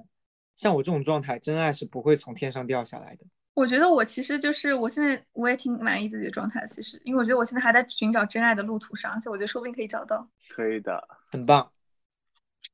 [0.58, 3.24] 像我这种状态，真爱是不会从天上掉下来的。
[3.54, 10.28] 我觉得我其实就是我现在我也挺满意自己的状态，其实，因为我觉得我现在还在寻找真爱的路途上，而且我觉得说不定可以找到。
[10.48, 11.06] 可以的。
[11.30, 11.70] 很棒。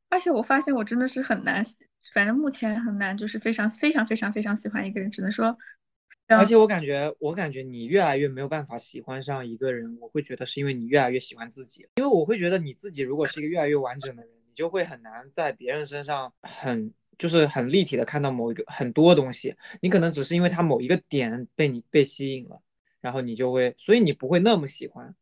[0.08, 1.62] 而且我发现我真的是很难，
[2.14, 5.58] 反正目前很难，就是非常非常非常非常喜欢一个人，只能说，
[6.26, 11.86] 而且我感觉，我感觉你越来越没有办法喜欢上一个人，我会觉得是因为你越来越喜欢自己。
[11.96, 22.62] 因为我会觉得你自己如果是一个越来越完整的人，你就会很难在别人身上很就是很立体的看到某一个很多东西，你可能只是因为它某一个点被你被吸引了，
[23.00, 25.14] 然后你就会，所以你不会那么喜欢。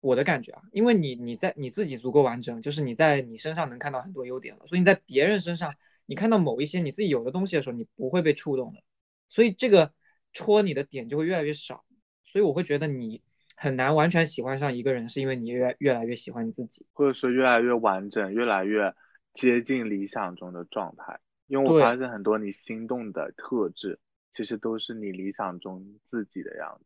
[0.00, 5.74] 我的感觉啊，因为你你在你自己足够完整，就是你在你身上能看到很多优点了，所以你在别人身上，
[6.04, 8.82] 你看到某一些你自己有的东西的时候，你不会被触动的，
[9.28, 9.92] 所以这个
[10.32, 11.84] 戳你的点就会越来越少，
[12.24, 13.20] 所以我会觉得你
[13.56, 16.86] 很难完全喜欢上一个人，是因为你越越来越喜欢你自己。
[16.92, 18.94] 或者是越来越完整，越来越
[19.36, 21.20] 接近理想中的状态。
[21.46, 24.00] 因为我发现很多你心动的特质，
[24.32, 26.84] 其实都是你理想中自己的样子。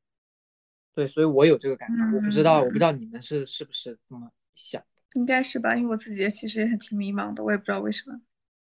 [0.93, 4.83] 对，所以我有这个感觉，我不知道，我不嗯知道你们是是不是这么想。
[5.15, 8.21] 应该是吧，因为我自己也其实也很挺迷茫的，我也不知道为什么。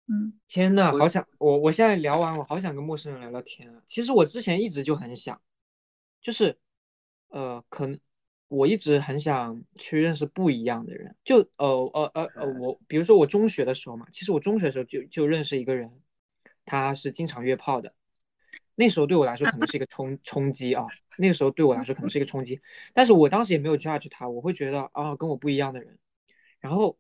[0.07, 3.83] 嗯，天呐，好想我我现在聊完，我好想跟陌生人聊聊天啊。
[3.87, 5.41] 其实我之前一直就很想，
[6.21, 6.59] 就是
[7.29, 7.99] 呃，可能
[8.51, 11.15] 我一直很想去认识不一样的人。
[11.25, 16.03] 就呃呃呃呃，我比如说我中学的时候嘛，其实我中学的时候就就认识一个人，
[16.65, 17.95] 他是经常约炮的。
[18.75, 20.87] 那时候对我来说可能是一个冲冲击啊，
[21.17, 22.61] 那个时候对我来说可能是一个冲击，
[22.93, 25.99] 但是我当时也没有 judge 他，我会觉得啊，跟我不一样的人，
[26.59, 26.99] 然后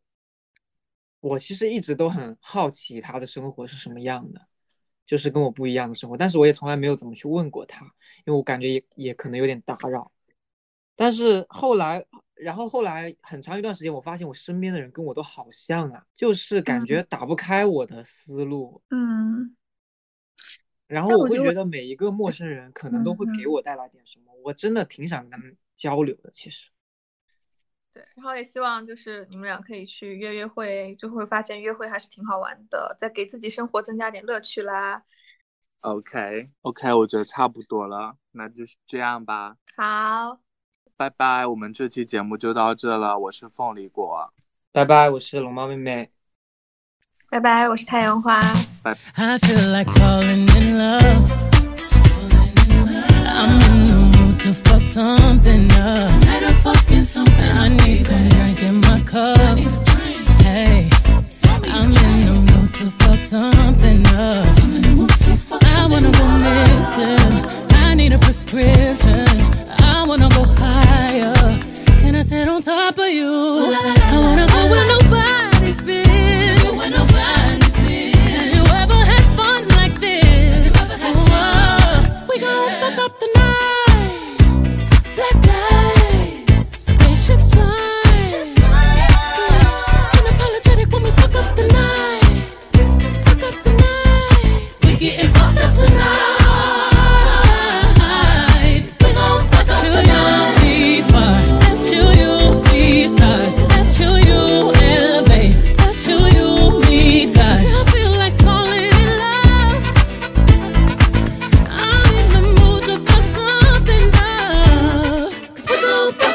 [1.19, 4.47] 我其实一直都很好奇他的生活是什么样的，
[5.05, 7.87] 就是跟我不一样的生活，但是我也从来没有怎么去问过他，
[8.25, 10.13] 因为我感觉也也可能有点打扰。
[11.01, 12.05] 但是后来，
[12.35, 18.83] 然后后来很长一段时间，我发现我身边的人跟我都好像啊，就是感觉打不开我的思路。
[18.91, 19.57] 嗯，
[20.87, 26.31] 然后我会觉得每一个陌生人可能都会给嗯我带来点什么，我真的挺想跟他们交流的。
[26.35, 26.69] 其实，
[27.95, 35.03] 对，然后也希望就是你们俩可以去约约会，就会发现约会还是挺好玩的，再给自己生活增加点乐趣啦。
[35.81, 40.39] OK OK，我觉得差不多了，那就这样吧，好，
[41.01, 41.47] 拜拜。
[41.47, 44.31] 我们这期节目就到这了，我是凤梨果，
[44.71, 46.11] 拜拜，我是龙猫妹妹。
[47.31, 48.39] 拜拜，我是太阳花。
[49.15, 51.25] I feel like falling in love.
[53.25, 56.11] I'm in the mood to fuck something up.
[56.21, 57.51] Tonight I'm fucking something.
[57.51, 59.57] I need some drink in my cup.
[60.43, 60.91] Hey,
[61.65, 64.45] I'm in the mood to fuck something up.
[65.65, 67.70] I wanna go missing.
[68.01, 69.27] I need a prescription.
[69.79, 71.35] I wanna go higher.
[72.01, 73.29] Can I sit on top of you?
[73.31, 76.10] I wanna go where nobody's been.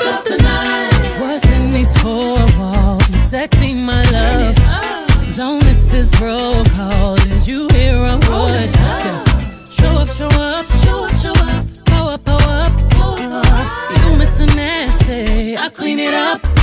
[0.08, 1.20] up the night.
[1.20, 3.10] What's in these four walls?
[3.10, 4.56] You sexy, my love.
[5.36, 7.16] Don't miss this roll call.
[7.18, 8.70] Did you hear a word?
[9.70, 11.66] Show up, show up, show up, show up.
[11.86, 12.74] Power up, power up.
[12.92, 13.46] Go up.
[13.46, 14.46] Uh, you Mr.
[14.56, 16.55] Nasty, I'll clean it up.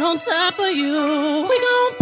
[0.00, 1.46] on top of you.
[1.48, 2.01] We gon'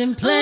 [0.00, 0.37] and play.